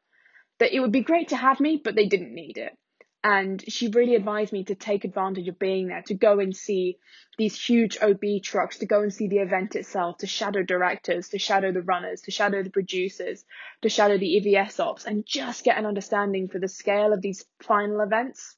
That 0.58 0.72
it 0.72 0.80
would 0.80 0.92
be 0.92 1.00
great 1.00 1.28
to 1.28 1.36
have 1.36 1.58
me, 1.58 1.80
but 1.82 1.96
they 1.96 2.06
didn't 2.06 2.32
need 2.32 2.58
it 2.58 2.78
and 3.24 3.64
she 3.72 3.88
really 3.88 4.14
advised 4.14 4.52
me 4.52 4.64
to 4.64 4.74
take 4.74 5.04
advantage 5.04 5.48
of 5.48 5.58
being 5.58 5.88
there, 5.88 6.02
to 6.02 6.14
go 6.14 6.40
and 6.40 6.54
see 6.54 6.98
these 7.38 7.58
huge 7.58 7.96
OB 8.02 8.42
trucks, 8.42 8.78
to 8.78 8.86
go 8.86 9.00
and 9.00 9.14
see 9.14 9.28
the 9.28 9.38
event 9.38 9.74
itself, 9.74 10.18
to 10.18 10.26
shadow 10.26 10.62
directors, 10.62 11.30
to 11.30 11.38
shadow 11.38 11.72
the 11.72 11.80
runners, 11.80 12.20
to 12.20 12.30
shadow 12.30 12.62
the 12.62 12.68
producers, 12.68 13.46
to 13.80 13.88
shadow 13.88 14.18
the 14.18 14.42
EVS 14.44 14.78
ops, 14.78 15.06
and 15.06 15.24
just 15.24 15.64
get 15.64 15.78
an 15.78 15.86
understanding 15.86 16.48
for 16.48 16.58
the 16.58 16.68
scale 16.68 17.14
of 17.14 17.22
these 17.22 17.46
final 17.62 18.02
events. 18.02 18.56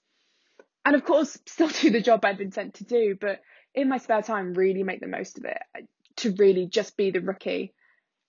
And 0.86 0.94
of 0.94 1.04
course, 1.04 1.36
still 1.46 1.68
do 1.68 1.90
the 1.90 2.00
job 2.00 2.24
I'd 2.24 2.38
been 2.38 2.52
sent 2.52 2.74
to 2.74 2.84
do, 2.84 3.16
but 3.20 3.40
in 3.74 3.88
my 3.88 3.98
spare 3.98 4.22
time, 4.22 4.54
really 4.54 4.84
make 4.84 5.00
the 5.00 5.08
most 5.08 5.36
of 5.36 5.44
it 5.44 5.58
to 6.18 6.32
really 6.38 6.66
just 6.66 6.96
be 6.96 7.10
the 7.10 7.20
rookie. 7.20 7.74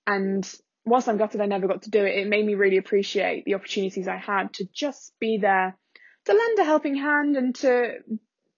And 0.07 0.51
whilst 0.83 1.07
I'm 1.07 1.17
gutted 1.17 1.39
I 1.39 1.45
never 1.45 1.67
got 1.67 1.83
to 1.83 1.91
do 1.91 2.03
it, 2.03 2.17
it 2.17 2.27
made 2.27 2.45
me 2.45 2.55
really 2.55 2.77
appreciate 2.77 3.45
the 3.45 3.53
opportunities 3.53 4.07
I 4.07 4.17
had 4.17 4.53
to 4.53 4.65
just 4.73 5.13
be 5.19 5.37
there 5.37 5.77
to 6.25 6.33
lend 6.33 6.59
a 6.59 6.63
helping 6.63 6.95
hand 6.95 7.37
and 7.37 7.53
to 7.57 7.99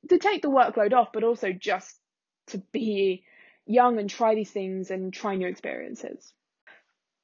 to 0.07 0.17
take 0.17 0.41
the 0.41 0.49
workload 0.49 0.93
off, 0.93 1.09
but 1.11 1.25
also 1.25 1.51
just 1.51 1.99
to 2.47 2.59
be 2.71 3.25
young 3.65 3.99
and 3.99 4.09
try 4.09 4.33
these 4.33 4.49
things 4.49 4.91
and 4.91 5.13
try 5.13 5.35
new 5.35 5.47
experiences. 5.47 6.33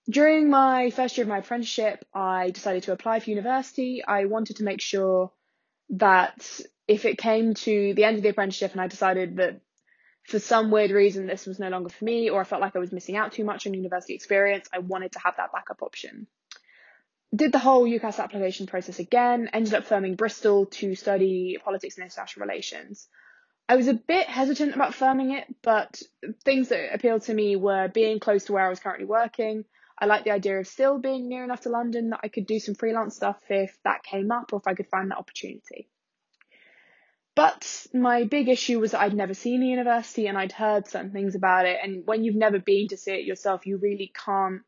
During 0.09 0.49
my 0.49 0.89
first 0.89 1.17
year 1.17 1.23
of 1.23 1.29
my 1.29 1.37
apprenticeship, 1.37 2.05
I 2.13 2.49
decided 2.49 2.83
to 2.83 2.91
apply 2.91 3.21
for 3.21 3.29
university. 3.29 4.03
I 4.05 4.25
wanted 4.25 4.57
to 4.57 4.65
make 4.65 4.81
sure 4.81 5.31
that 5.91 6.59
if 6.87 7.05
it 7.05 7.17
came 7.17 7.53
to 7.53 7.93
the 7.93 8.03
end 8.03 8.17
of 8.17 8.23
the 8.23 8.29
apprenticeship 8.29 8.71
and 8.71 8.81
I 8.81 8.87
decided 8.87 9.37
that 9.37 9.61
for 10.27 10.39
some 10.39 10.71
weird 10.71 10.91
reason 10.91 11.27
this 11.27 11.45
was 11.45 11.59
no 11.59 11.69
longer 11.69 11.89
for 11.89 12.05
me 12.05 12.29
or 12.29 12.41
I 12.41 12.43
felt 12.43 12.61
like 12.61 12.75
I 12.75 12.79
was 12.79 12.91
missing 12.91 13.15
out 13.15 13.31
too 13.31 13.43
much 13.43 13.67
on 13.67 13.73
university 13.73 14.13
experience, 14.15 14.67
I 14.73 14.79
wanted 14.79 15.11
to 15.13 15.19
have 15.19 15.37
that 15.37 15.51
backup 15.51 15.81
option 15.81 16.27
did 17.35 17.51
the 17.51 17.59
whole 17.59 17.85
UCAS 17.85 18.19
application 18.19 18.65
process 18.65 18.99
again, 18.99 19.49
ended 19.51 19.73
up 19.73 19.87
firming 19.87 20.17
Bristol 20.17 20.67
to 20.67 20.95
study 20.95 21.57
politics 21.63 21.97
and 21.97 22.05
international 22.05 22.45
relations. 22.45 23.07
I 23.67 23.75
was 23.75 23.87
a 23.87 23.93
bit 23.93 24.27
hesitant 24.27 24.75
about 24.75 24.93
firming 24.93 25.37
it, 25.37 25.53
but 25.63 26.01
things 26.43 26.69
that 26.69 26.93
appealed 26.93 27.23
to 27.23 27.33
me 27.33 27.55
were 27.55 27.87
being 27.87 28.19
close 28.19 28.45
to 28.45 28.53
where 28.53 28.65
I 28.65 28.69
was 28.69 28.79
currently 28.79 29.05
working. 29.05 29.65
I 29.97 30.05
like 30.05 30.23
the 30.23 30.31
idea 30.31 30.59
of 30.59 30.67
still 30.67 30.99
being 30.99 31.29
near 31.29 31.43
enough 31.43 31.61
to 31.61 31.69
London 31.69 32.09
that 32.09 32.19
I 32.23 32.27
could 32.27 32.45
do 32.45 32.59
some 32.59 32.75
freelance 32.75 33.15
stuff 33.15 33.41
if 33.49 33.77
that 33.83 34.03
came 34.03 34.31
up 34.31 34.51
or 34.51 34.59
if 34.59 34.67
I 34.67 34.73
could 34.73 34.87
find 34.87 35.09
that 35.11 35.17
opportunity. 35.17 35.87
But 37.35 37.87
my 37.93 38.23
big 38.23 38.47
issue 38.47 38.79
was 38.79 38.91
that 38.91 39.01
I'd 39.01 39.13
never 39.13 39.33
seen 39.33 39.59
the 39.59 39.67
university 39.67 40.27
and 40.27 40.37
I'd 40.37 40.53
heard 40.53 40.87
certain 40.87 41.11
things 41.11 41.35
about 41.35 41.65
it. 41.65 41.79
And 41.83 42.05
when 42.05 42.23
you've 42.23 42.35
never 42.35 42.59
been 42.59 42.87
to 42.89 42.97
see 42.97 43.11
it 43.11 43.25
yourself, 43.25 43.65
you 43.65 43.77
really 43.77 44.11
can't 44.25 44.61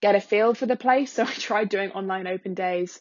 get 0.00 0.16
a 0.16 0.20
feel 0.20 0.54
for 0.54 0.66
the 0.66 0.76
place. 0.76 1.12
So 1.18 1.22
I 1.22 1.32
tried 1.32 1.68
doing 1.68 1.92
online 1.92 2.26
open 2.26 2.54
days 2.54 3.00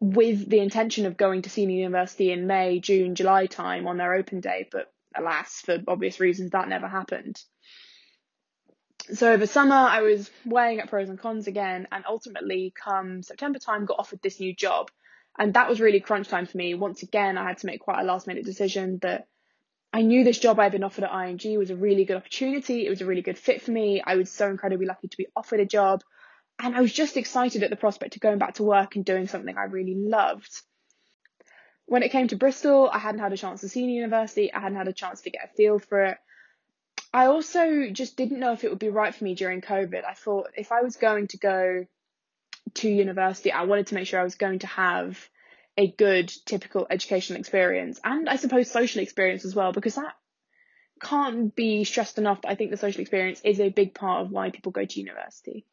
with 0.00 0.48
the 0.48 0.58
intention 0.58 1.06
of 1.06 1.16
going 1.16 1.42
to 1.42 1.50
see 1.50 1.62
senior 1.62 1.76
university 1.76 2.30
in 2.30 2.46
May, 2.46 2.80
June, 2.80 3.14
July 3.14 3.46
time 3.46 3.86
on 3.86 3.96
their 3.96 4.14
open 4.14 4.40
day, 4.40 4.68
but 4.70 4.92
alas, 5.16 5.62
for 5.64 5.78
obvious 5.88 6.20
reasons, 6.20 6.50
that 6.50 6.68
never 6.68 6.88
happened. 6.88 7.40
So 9.12 9.32
over 9.32 9.46
summer, 9.46 9.74
I 9.74 10.00
was 10.00 10.30
weighing 10.46 10.80
up 10.80 10.88
pros 10.88 11.10
and 11.10 11.18
cons 11.18 11.46
again, 11.46 11.86
and 11.92 12.04
ultimately, 12.08 12.72
come 12.74 13.22
September 13.22 13.58
time, 13.58 13.84
got 13.84 13.98
offered 13.98 14.22
this 14.22 14.40
new 14.40 14.54
job. 14.54 14.90
And 15.38 15.54
that 15.54 15.68
was 15.68 15.80
really 15.80 16.00
crunch 16.00 16.28
time 16.28 16.46
for 16.46 16.56
me. 16.56 16.74
Once 16.74 17.02
again, 17.02 17.36
I 17.36 17.44
had 17.44 17.58
to 17.58 17.66
make 17.66 17.80
quite 17.80 18.00
a 18.00 18.04
last 18.04 18.26
minute 18.26 18.44
decision 18.44 18.98
that 19.02 19.26
I 19.92 20.02
knew 20.02 20.24
this 20.24 20.38
job 20.38 20.58
I'd 20.58 20.72
been 20.72 20.84
offered 20.84 21.04
at 21.04 21.10
IMG 21.10 21.58
was 21.58 21.70
a 21.70 21.76
really 21.76 22.04
good 22.04 22.16
opportunity. 22.16 22.86
It 22.86 22.90
was 22.90 23.00
a 23.00 23.06
really 23.06 23.22
good 23.22 23.38
fit 23.38 23.62
for 23.62 23.72
me. 23.72 24.02
I 24.04 24.16
was 24.16 24.30
so 24.30 24.48
incredibly 24.48 24.86
lucky 24.86 25.08
to 25.08 25.16
be 25.16 25.26
offered 25.36 25.60
a 25.60 25.66
job. 25.66 26.02
And 26.58 26.74
I 26.74 26.80
was 26.80 26.92
just 26.92 27.16
excited 27.16 27.62
at 27.62 27.70
the 27.70 27.76
prospect 27.76 28.16
of 28.16 28.22
going 28.22 28.38
back 28.38 28.54
to 28.54 28.62
work 28.62 28.96
and 28.96 29.04
doing 29.04 29.28
something 29.28 29.56
I 29.56 29.64
really 29.64 29.94
loved. 29.96 30.62
When 31.86 32.02
it 32.02 32.12
came 32.12 32.28
to 32.28 32.36
Bristol, 32.36 32.88
I 32.92 32.98
hadn't 32.98 33.20
had 33.20 33.32
a 33.32 33.36
chance 33.36 33.60
to 33.60 33.68
see 33.68 33.86
the 33.86 33.92
university. 33.92 34.52
I 34.52 34.60
hadn't 34.60 34.78
had 34.78 34.88
a 34.88 34.92
chance 34.92 35.20
to 35.22 35.30
get 35.30 35.44
a 35.44 35.54
feel 35.54 35.78
for 35.78 36.04
it. 36.04 36.18
I 37.14 37.26
also 37.26 37.90
just 37.92 38.16
didn't 38.16 38.40
know 38.40 38.52
if 38.52 38.64
it 38.64 38.70
would 38.70 38.80
be 38.80 38.88
right 38.88 39.14
for 39.14 39.22
me 39.22 39.36
during 39.36 39.60
COVID. 39.60 40.04
I 40.04 40.14
thought 40.14 40.48
if 40.56 40.72
I 40.72 40.82
was 40.82 40.96
going 40.96 41.28
to 41.28 41.38
go 41.38 41.86
to 42.74 42.88
university, 42.88 43.52
I 43.52 43.62
wanted 43.62 43.86
to 43.86 43.94
make 43.94 44.08
sure 44.08 44.18
I 44.18 44.24
was 44.24 44.34
going 44.34 44.58
to 44.58 44.66
have 44.66 45.16
a 45.78 45.86
good 45.92 46.32
typical 46.44 46.88
educational 46.90 47.38
experience 47.38 48.00
and 48.02 48.28
I 48.28 48.34
suppose 48.34 48.68
social 48.68 49.00
experience 49.00 49.44
as 49.44 49.54
well 49.54 49.72
because 49.72 49.94
that 49.94 50.14
can't 51.02 51.54
be 51.54 51.84
stressed 51.84 52.18
enough 52.18 52.38
I 52.44 52.54
think 52.54 52.70
the 52.70 52.76
social 52.76 53.00
experience 53.00 53.40
is 53.44 53.60
a 53.60 53.68
big 53.68 53.94
part 53.94 54.24
of 54.24 54.32
why 54.32 54.50
people 54.50 54.72
go 54.72 54.84
to 54.84 55.00
university. 55.00 55.66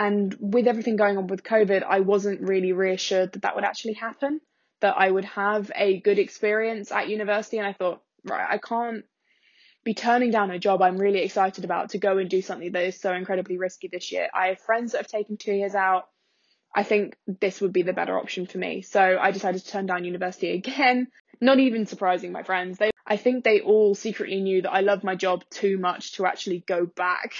And 0.00 0.36
with 0.40 0.66
everything 0.66 0.96
going 0.96 1.16
on 1.16 1.28
with 1.28 1.44
COVID, 1.44 1.84
I 1.84 2.00
wasn't 2.00 2.40
really 2.40 2.72
reassured 2.72 3.32
that 3.32 3.42
that 3.42 3.54
would 3.54 3.64
actually 3.64 3.94
happen, 3.94 4.40
that 4.80 4.96
I 4.98 5.10
would 5.10 5.24
have 5.26 5.70
a 5.76 6.00
good 6.00 6.18
experience 6.18 6.90
at 6.90 7.08
university. 7.08 7.58
And 7.58 7.66
I 7.66 7.72
thought, 7.72 8.02
right, 8.24 8.46
I 8.50 8.58
can't 8.58 9.04
be 9.86 9.94
turning 9.94 10.32
down 10.32 10.50
a 10.50 10.58
job 10.58 10.82
I'm 10.82 10.98
really 10.98 11.20
excited 11.20 11.64
about 11.64 11.90
to 11.90 11.98
go 11.98 12.18
and 12.18 12.28
do 12.28 12.42
something 12.42 12.72
that 12.72 12.82
is 12.82 13.00
so 13.00 13.14
incredibly 13.14 13.56
risky 13.56 13.86
this 13.86 14.10
year. 14.10 14.28
I 14.34 14.48
have 14.48 14.58
friends 14.58 14.92
that 14.92 14.98
have 14.98 15.06
taken 15.06 15.36
two 15.36 15.52
years 15.52 15.76
out. 15.76 16.08
I 16.74 16.82
think 16.82 17.16
this 17.26 17.60
would 17.60 17.72
be 17.72 17.82
the 17.82 17.92
better 17.92 18.18
option 18.18 18.46
for 18.46 18.58
me. 18.58 18.82
So 18.82 19.00
I 19.00 19.30
decided 19.30 19.62
to 19.62 19.70
turn 19.70 19.86
down 19.86 20.04
university 20.04 20.50
again. 20.50 21.06
Not 21.40 21.60
even 21.60 21.86
surprising 21.86 22.32
my 22.32 22.42
friends. 22.42 22.78
They, 22.78 22.90
I 23.06 23.16
think 23.16 23.44
they 23.44 23.60
all 23.60 23.94
secretly 23.94 24.40
knew 24.40 24.62
that 24.62 24.72
I 24.72 24.80
love 24.80 25.04
my 25.04 25.14
job 25.14 25.44
too 25.50 25.78
much 25.78 26.14
to 26.14 26.26
actually 26.26 26.64
go 26.66 26.84
back 26.84 27.34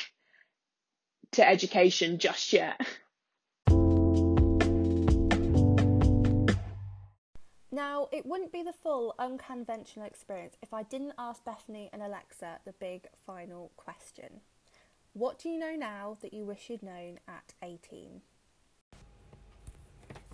to 1.33 1.47
education 1.47 2.19
just 2.19 2.53
yet. 2.53 2.81
Now, 7.77 8.09
it 8.11 8.25
wouldn't 8.25 8.53
be 8.53 8.63
the 8.63 8.73
full 8.73 9.15
unconventional 9.19 10.07
experience 10.07 10.57
if 10.63 10.73
I 10.73 10.83
didn't 10.83 11.13
ask 11.19 11.45
Bethany 11.45 11.91
and 11.93 12.03
Alexa 12.03 12.61
the 12.65 12.73
big 12.73 13.07
final 13.27 13.71
question. 13.77 14.41
What 15.13 15.39
do 15.39 15.51
you 15.51 15.59
know 15.59 15.77
now 15.77 16.17
that 16.23 16.33
you 16.33 16.47
wish 16.47 16.71
you'd 16.71 16.83
known 16.83 17.19
at 17.29 17.53
18? 17.63 18.23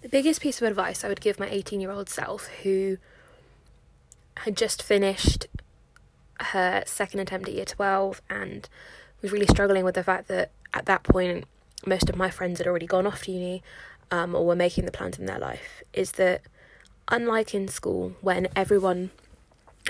The 0.02 0.08
biggest 0.08 0.40
piece 0.40 0.62
of 0.62 0.68
advice 0.68 1.02
I 1.02 1.08
would 1.08 1.20
give 1.20 1.40
my 1.40 1.48
18 1.50 1.80
year 1.80 1.90
old 1.90 2.08
self 2.08 2.46
who 2.62 2.98
had 4.36 4.56
just 4.56 4.80
finished 4.80 5.48
her 6.38 6.84
second 6.86 7.18
attempt 7.18 7.48
at 7.48 7.54
year 7.54 7.64
12 7.64 8.22
and 8.30 8.68
was 9.20 9.32
really 9.32 9.46
struggling 9.46 9.84
with 9.84 9.96
the 9.96 10.04
fact 10.04 10.28
that 10.28 10.52
at 10.72 10.86
that 10.86 11.02
point 11.02 11.46
most 11.84 12.08
of 12.08 12.14
my 12.14 12.30
friends 12.30 12.58
had 12.58 12.68
already 12.68 12.86
gone 12.86 13.04
off 13.04 13.24
to 13.24 13.32
uni 13.32 13.64
um, 14.12 14.32
or 14.32 14.46
were 14.46 14.54
making 14.54 14.84
the 14.84 14.92
plans 14.92 15.18
in 15.18 15.26
their 15.26 15.40
life 15.40 15.82
is 15.92 16.12
that 16.12 16.42
unlike 17.08 17.54
in 17.54 17.68
school 17.68 18.14
when 18.20 18.48
everyone 18.54 19.10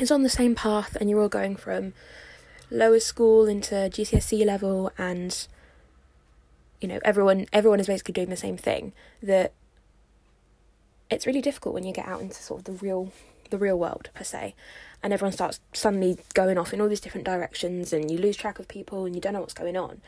is 0.01 0.11
on 0.11 0.23
the 0.23 0.29
same 0.29 0.55
path 0.55 0.97
and 0.97 1.11
you're 1.11 1.21
all 1.21 1.29
going 1.29 1.57
from 1.57 1.93
lower 2.71 3.01
school 3.01 3.47
into 3.47 3.75
GCSE 3.75 4.45
level 4.47 4.91
and 4.97 5.47
you 6.81 6.89
know 6.89 6.99
everyone 7.05 7.47
everyone 7.53 7.81
is 7.81 7.87
basically 7.87 8.13
doing 8.13 8.31
the 8.31 8.37
same 8.37 8.57
thing 8.57 8.93
that 9.23 9.53
it's 11.11 11.27
really 11.27 11.43
difficult 11.43 11.75
when 11.75 11.85
you 11.85 11.93
get 11.93 12.09
out 12.09 12.21
into 12.21 12.43
sort 12.43 12.61
of 12.61 12.65
the 12.65 12.85
real 12.85 13.13
the 13.51 13.59
real 13.59 13.79
world 13.79 14.09
per 14.15 14.25
se 14.25 14.55
and 15.03 15.13
everyone 15.13 15.33
starts 15.33 15.61
suddenly 15.73 16.19
going 16.35 16.57
off 16.57 16.73
in 16.73 16.81
all 16.81 16.89
these 16.89 17.01
different 17.01 17.27
directions 17.27 17.93
and 17.93 18.11
you 18.11 18.19
lose 18.19 18.37
track 18.37 18.59
of 18.59 18.69
people 18.69 19.05
and 19.05 19.15
you 19.15 19.21
don't 19.21 19.33
know 19.33 19.41
what's 19.41 19.55
going 19.55 19.77
on. 19.77 20.01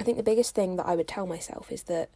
I 0.00 0.04
think 0.04 0.16
the 0.16 0.22
biggest 0.22 0.54
thing 0.54 0.76
that 0.76 0.86
i 0.86 0.94
would 0.94 1.08
tell 1.08 1.26
myself 1.26 1.70
is 1.70 1.82
that 1.84 2.08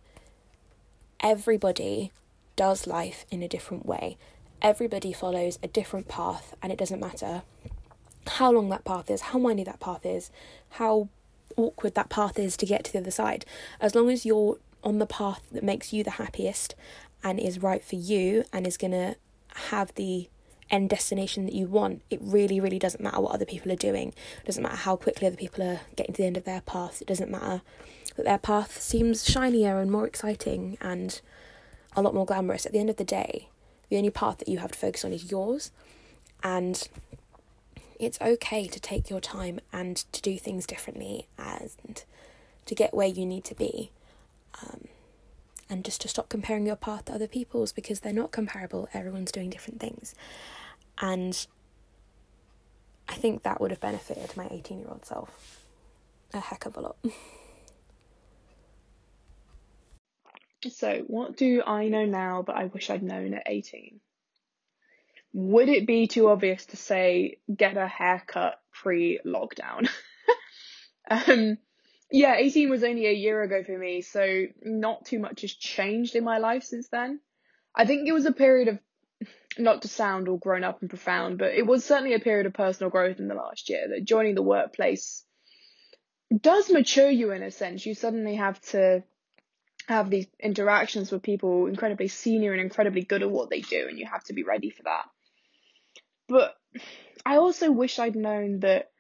everybody 1.21 2.13
does 2.57 2.87
life 2.87 3.25
in 3.31 3.43
a 3.43 3.49
different 3.49 3.87
way 3.87 4.17
everybody 4.63 5.13
follows 5.13 5.59
a 5.63 5.69
different 5.69 6.09
path 6.09 6.55
and 6.63 6.73
it 6.73 6.79
doesn't 6.79 7.01
matter 7.01 7.43
how 8.27 8.51
long 8.51 8.69
that 8.69 8.85
path 8.85 9.11
is 9.11 9.21
how 9.23 9.39
windy 9.39 9.65
that 9.65 9.81
path 9.81 10.07
is 10.07 10.31
how 10.71 11.09
awkward 11.57 11.95
that 11.95 12.09
path 12.09 12.39
is 12.39 12.57
to 12.57 12.67
get 12.67 12.85
to 12.85 12.93
the 12.93 12.99
other 12.99 13.11
side 13.11 13.45
as 13.81 13.95
long 13.95 14.11
as 14.11 14.25
you're 14.25 14.59
on 14.83 14.99
the 14.99 15.07
path 15.07 15.43
that 15.53 15.63
makes 15.63 15.93
you 15.93 16.03
the 16.03 16.13
happiest 16.13 16.75
and 17.23 17.41
is 17.41 17.63
right 17.63 17.83
for 17.83 17.97
you 17.97 18.45
and 18.53 18.67
is 18.67 18.77
going 18.77 18.91
to 18.91 19.17
have 19.71 19.95
the 19.95 20.29
end 20.71 20.91
destination 20.91 21.45
that 21.45 21.55
you 21.55 21.67
want, 21.67 22.03
it 22.11 22.19
really, 22.23 22.61
really 22.61 22.79
doesn't 22.79 23.03
matter 23.03 23.21
what 23.21 23.33
other 23.33 23.45
people 23.45 23.73
are 23.73 23.77
doing. 23.77 24.09
It 24.09 24.47
doesn't 24.47 24.63
matter 24.63 24.77
how 24.77 24.97
quickly 24.97 25.27
other 25.27 25.37
people 25.37 25.65
are 25.65 25.81
getting 25.97 26.15
to 26.15 26.23
the 26.23 26.27
end 26.27 26.37
of 26.37 26.45
their 26.45 26.61
path. 26.63 27.01
It 27.01 27.09
doesn't 27.09 27.31
matter 27.31 27.63
that 28.17 28.25
their 28.25 28.39
path 28.39 28.81
seems 28.81 29.25
shinier 29.29 29.81
and 29.81 29.91
more 29.91 30.07
exciting 30.07 30.77
and 30.81 31.21
a 31.97 32.03
lot 32.03 32.15
more 32.15 32.27
glamorous. 32.27 32.67
At 32.67 32.73
the 32.73 32.79
end 32.79 32.91
of 32.91 32.97
the 32.97 33.05
day, 33.05 33.49
the 33.89 33.97
only 33.97 34.11
path 34.11 34.39
that 34.39 34.49
you 34.49 34.59
have 34.59 34.73
to 34.73 34.79
focus 34.79 35.05
on 35.05 35.13
is 35.13 35.31
yours. 35.31 35.71
And 36.43 36.89
it's 37.99 38.21
okay 38.21 38.67
to 38.67 38.81
take 38.81 39.09
your 39.11 39.21
time 39.21 39.61
and 39.73 39.97
to 39.97 40.23
do 40.23 40.39
things 40.39 40.67
differently 40.67 41.27
and 41.39 42.05
to 42.67 42.75
get 42.75 42.95
where 42.95 43.09
you 43.09 43.25
need 43.25 43.45
to 43.45 43.55
be. 43.55 43.91
Um, 44.63 44.89
and 45.71 45.85
just 45.85 46.01
to 46.03 46.09
stop 46.09 46.29
comparing 46.29 46.67
your 46.67 46.77
path 46.77 47.07
to 47.07 47.13
other 47.13 47.27
people's 47.27 47.73
because 47.73 48.01
they're 48.01 48.13
not 48.13 48.31
comparable. 48.31 48.89
Everyone's 48.93 49.33
doing 49.33 49.51
different 49.51 49.81
things. 49.81 50.15
And 50.99 51.47
I 53.09 53.15
think 53.15 53.43
that 53.43 53.61
would 53.61 53.71
have 53.71 53.81
benefited 53.81 54.37
my 54.37 54.49
18 54.51 54.79
year 54.79 54.89
old 54.89 55.05
self 55.07 55.65
a 56.33 56.41
heck 56.41 56.67
of 56.67 56.77
a 56.77 56.81
lot. 56.81 56.97
So, 60.71 61.05
what 61.07 61.37
do 61.37 61.63
I 61.67 61.89
know 61.89 62.05
now 62.05 62.43
but 62.43 62.57
I 62.57 62.67
wish 62.67 62.91
I'd 62.91 63.03
known 63.03 63.35
at 63.35 63.45
18? 63.47 64.01
Would 65.33 65.69
it 65.69 65.87
be 65.87 66.07
too 66.07 66.29
obvious 66.29 66.67
to 66.67 66.77
say 66.77 67.39
get 67.55 67.77
a 67.77 67.89
haircut 67.89 68.61
pre 68.73 69.21
lockdown? 69.27 69.89
um, 71.11 71.59
yeah, 72.11 72.37
18 72.37 72.71
was 72.71 72.85
only 72.85 73.07
a 73.07 73.13
year 73.13 73.43
ago 73.43 73.65
for 73.65 73.77
me, 73.77 74.01
so 74.01 74.45
not 74.63 75.05
too 75.05 75.19
much 75.19 75.41
has 75.41 75.53
changed 75.53 76.15
in 76.15 76.23
my 76.23 76.39
life 76.39 76.63
since 76.63 76.89
then. 76.89 77.21
I 77.75 77.87
think 77.87 78.07
it 78.07 78.13
was 78.13 78.27
a 78.27 78.33
period 78.33 78.69
of, 78.69 78.79
not 79.59 79.83
to 79.83 79.89
sound 79.89 80.29
all 80.29 80.37
grown 80.37 80.63
up 80.63 80.81
and 80.81 80.89
profound, 80.89 81.39
but 81.39 81.55
it 81.55 81.67
was 81.67 81.85
certainly 81.85 82.15
a 82.15 82.21
period 82.21 82.47
of 82.47 82.55
personal 82.55 82.91
growth 82.91 83.19
in 83.19 83.27
the 83.27 83.35
last 83.35 83.69
year 83.69 83.89
that 83.89 84.05
joining 84.05 84.37
the 84.37 84.43
workplace 84.43 85.25
does 86.41 86.71
mature 86.71 87.11
you 87.11 87.33
in 87.33 87.43
a 87.43 87.51
sense. 87.51 87.85
You 87.85 87.95
suddenly 87.95 88.37
have 88.37 88.61
to 88.71 89.03
have 89.87 90.11
these 90.11 90.27
interactions 90.41 91.11
with 91.11 91.23
people 91.23 91.67
incredibly 91.67 92.09
senior 92.09 92.53
and 92.53 92.61
incredibly 92.61 93.03
good 93.03 93.23
at 93.23 93.31
what 93.31 93.51
they 93.51 93.61
do, 93.61 93.87
and 93.89 93.99
you 93.99 94.07
have 94.07 94.25
to 94.25 94.33
be 94.33 94.43
ready 94.43 94.71
for 94.71 94.83
that. 94.85 95.05
But 96.29 96.55
I 97.27 97.37
also 97.37 97.71
wish 97.71 97.99
I'd 97.99 98.17
known 98.17 98.61
that 98.61 98.91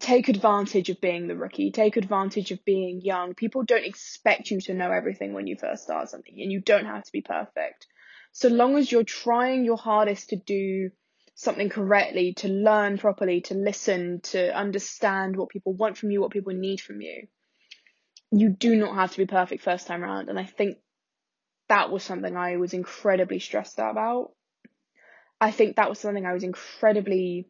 take 0.00 0.28
advantage 0.28 0.90
of 0.90 1.00
being 1.00 1.26
the 1.26 1.36
rookie, 1.36 1.70
take 1.70 1.96
advantage 1.96 2.50
of 2.50 2.64
being 2.64 3.00
young. 3.00 3.34
People 3.34 3.62
don't 3.62 3.84
expect 3.84 4.50
you 4.50 4.60
to 4.62 4.74
know 4.74 4.90
everything 4.90 5.32
when 5.32 5.46
you 5.46 5.56
first 5.56 5.84
start 5.84 6.10
something, 6.10 6.34
and 6.40 6.52
you 6.52 6.60
don't 6.60 6.86
have 6.86 7.04
to 7.04 7.12
be 7.12 7.22
perfect. 7.22 7.86
So 8.32 8.48
long 8.48 8.76
as 8.76 8.90
you're 8.92 9.04
trying 9.04 9.64
your 9.64 9.78
hardest 9.78 10.30
to 10.30 10.36
do 10.36 10.90
something 11.34 11.68
correctly, 11.68 12.34
to 12.34 12.48
learn 12.48 12.98
properly, 12.98 13.40
to 13.42 13.54
listen, 13.54 14.20
to 14.22 14.54
understand 14.54 15.36
what 15.36 15.48
people 15.48 15.72
want 15.72 15.96
from 15.96 16.10
you, 16.10 16.20
what 16.20 16.32
people 16.32 16.52
need 16.52 16.80
from 16.80 17.00
you, 17.00 17.28
you 18.30 18.50
do 18.50 18.76
not 18.76 18.94
have 18.94 19.12
to 19.12 19.18
be 19.18 19.26
perfect 19.26 19.62
first 19.62 19.86
time 19.86 20.02
around. 20.02 20.28
And 20.28 20.38
I 20.38 20.44
think 20.44 20.78
that 21.68 21.90
was 21.90 22.02
something 22.02 22.36
I 22.36 22.56
was 22.56 22.72
incredibly 22.72 23.38
stressed 23.38 23.78
out 23.78 23.92
about. 23.92 24.32
I 25.40 25.50
think 25.50 25.76
that 25.76 25.88
was 25.88 25.98
something 25.98 26.26
I 26.26 26.32
was 26.32 26.42
incredibly 26.42 27.48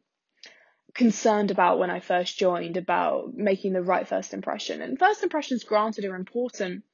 concerned 0.94 1.50
about 1.50 1.78
when 1.78 1.90
I 1.90 2.00
first 2.00 2.38
joined 2.38 2.76
about 2.76 3.34
making 3.34 3.72
the 3.72 3.82
right 3.82 4.06
first 4.06 4.34
impression. 4.34 4.82
And 4.82 4.98
first 4.98 5.22
impressions, 5.22 5.64
granted, 5.64 6.04
are 6.04 6.14
important. 6.14 6.84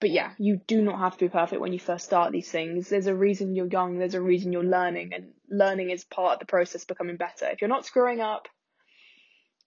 But 0.00 0.10
yeah, 0.10 0.32
you 0.38 0.60
do 0.66 0.82
not 0.82 0.98
have 0.98 1.16
to 1.16 1.24
be 1.24 1.28
perfect 1.28 1.60
when 1.60 1.72
you 1.72 1.78
first 1.78 2.04
start 2.04 2.32
these 2.32 2.50
things. 2.50 2.88
There's 2.88 3.06
a 3.06 3.14
reason 3.14 3.54
you're 3.54 3.66
young, 3.66 3.98
there's 3.98 4.14
a 4.14 4.20
reason 4.20 4.52
you're 4.52 4.64
learning, 4.64 5.14
and 5.14 5.32
learning 5.48 5.90
is 5.90 6.04
part 6.04 6.34
of 6.34 6.38
the 6.40 6.46
process 6.46 6.84
becoming 6.84 7.16
better. 7.16 7.46
If 7.46 7.60
you're 7.60 7.68
not 7.68 7.86
screwing 7.86 8.20
up, 8.20 8.48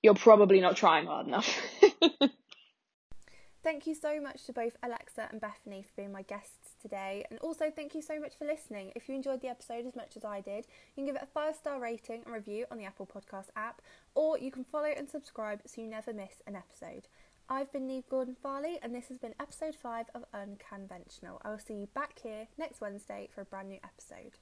you're 0.01 0.13
probably 0.13 0.59
not 0.59 0.75
trying 0.75 1.07
hard 1.07 1.27
enough. 1.27 1.59
Thank 3.67 3.85
you 3.85 3.95
so 3.95 4.21
much 4.21 4.45
to 4.45 4.53
both 4.53 4.77
Alexa 4.81 5.27
and 5.29 5.41
Bethany 5.41 5.83
for 5.83 5.91
being 5.97 6.13
my 6.13 6.21
guests 6.21 6.75
today. 6.81 7.25
And 7.29 7.37
also, 7.39 7.69
thank 7.69 7.93
you 7.93 8.01
so 8.01 8.17
much 8.17 8.37
for 8.39 8.45
listening. 8.45 8.93
If 8.95 9.09
you 9.09 9.15
enjoyed 9.15 9.41
the 9.41 9.49
episode 9.49 9.85
as 9.85 9.93
much 9.93 10.15
as 10.15 10.23
I 10.23 10.39
did, 10.39 10.67
you 10.95 11.03
can 11.03 11.05
give 11.05 11.17
it 11.17 11.21
a 11.21 11.25
five 11.25 11.53
star 11.53 11.77
rating 11.77 12.23
and 12.23 12.33
review 12.33 12.65
on 12.71 12.77
the 12.77 12.85
Apple 12.85 13.05
Podcast 13.05 13.49
app, 13.57 13.81
or 14.15 14.37
you 14.37 14.51
can 14.51 14.63
follow 14.63 14.87
and 14.95 15.09
subscribe 15.09 15.63
so 15.65 15.81
you 15.81 15.87
never 15.87 16.13
miss 16.13 16.41
an 16.47 16.55
episode. 16.55 17.09
I've 17.49 17.69
been 17.73 17.87
Neve 17.87 18.07
Gordon 18.09 18.37
Farley, 18.41 18.79
and 18.81 18.95
this 18.95 19.09
has 19.09 19.17
been 19.17 19.35
episode 19.37 19.75
5 19.75 20.05
of 20.15 20.23
Unconventional. 20.33 21.41
I 21.43 21.49
will 21.49 21.59
see 21.59 21.73
you 21.73 21.87
back 21.87 22.19
here 22.23 22.47
next 22.57 22.79
Wednesday 22.79 23.27
for 23.35 23.41
a 23.41 23.45
brand 23.45 23.67
new 23.67 23.79
episode. 23.83 24.37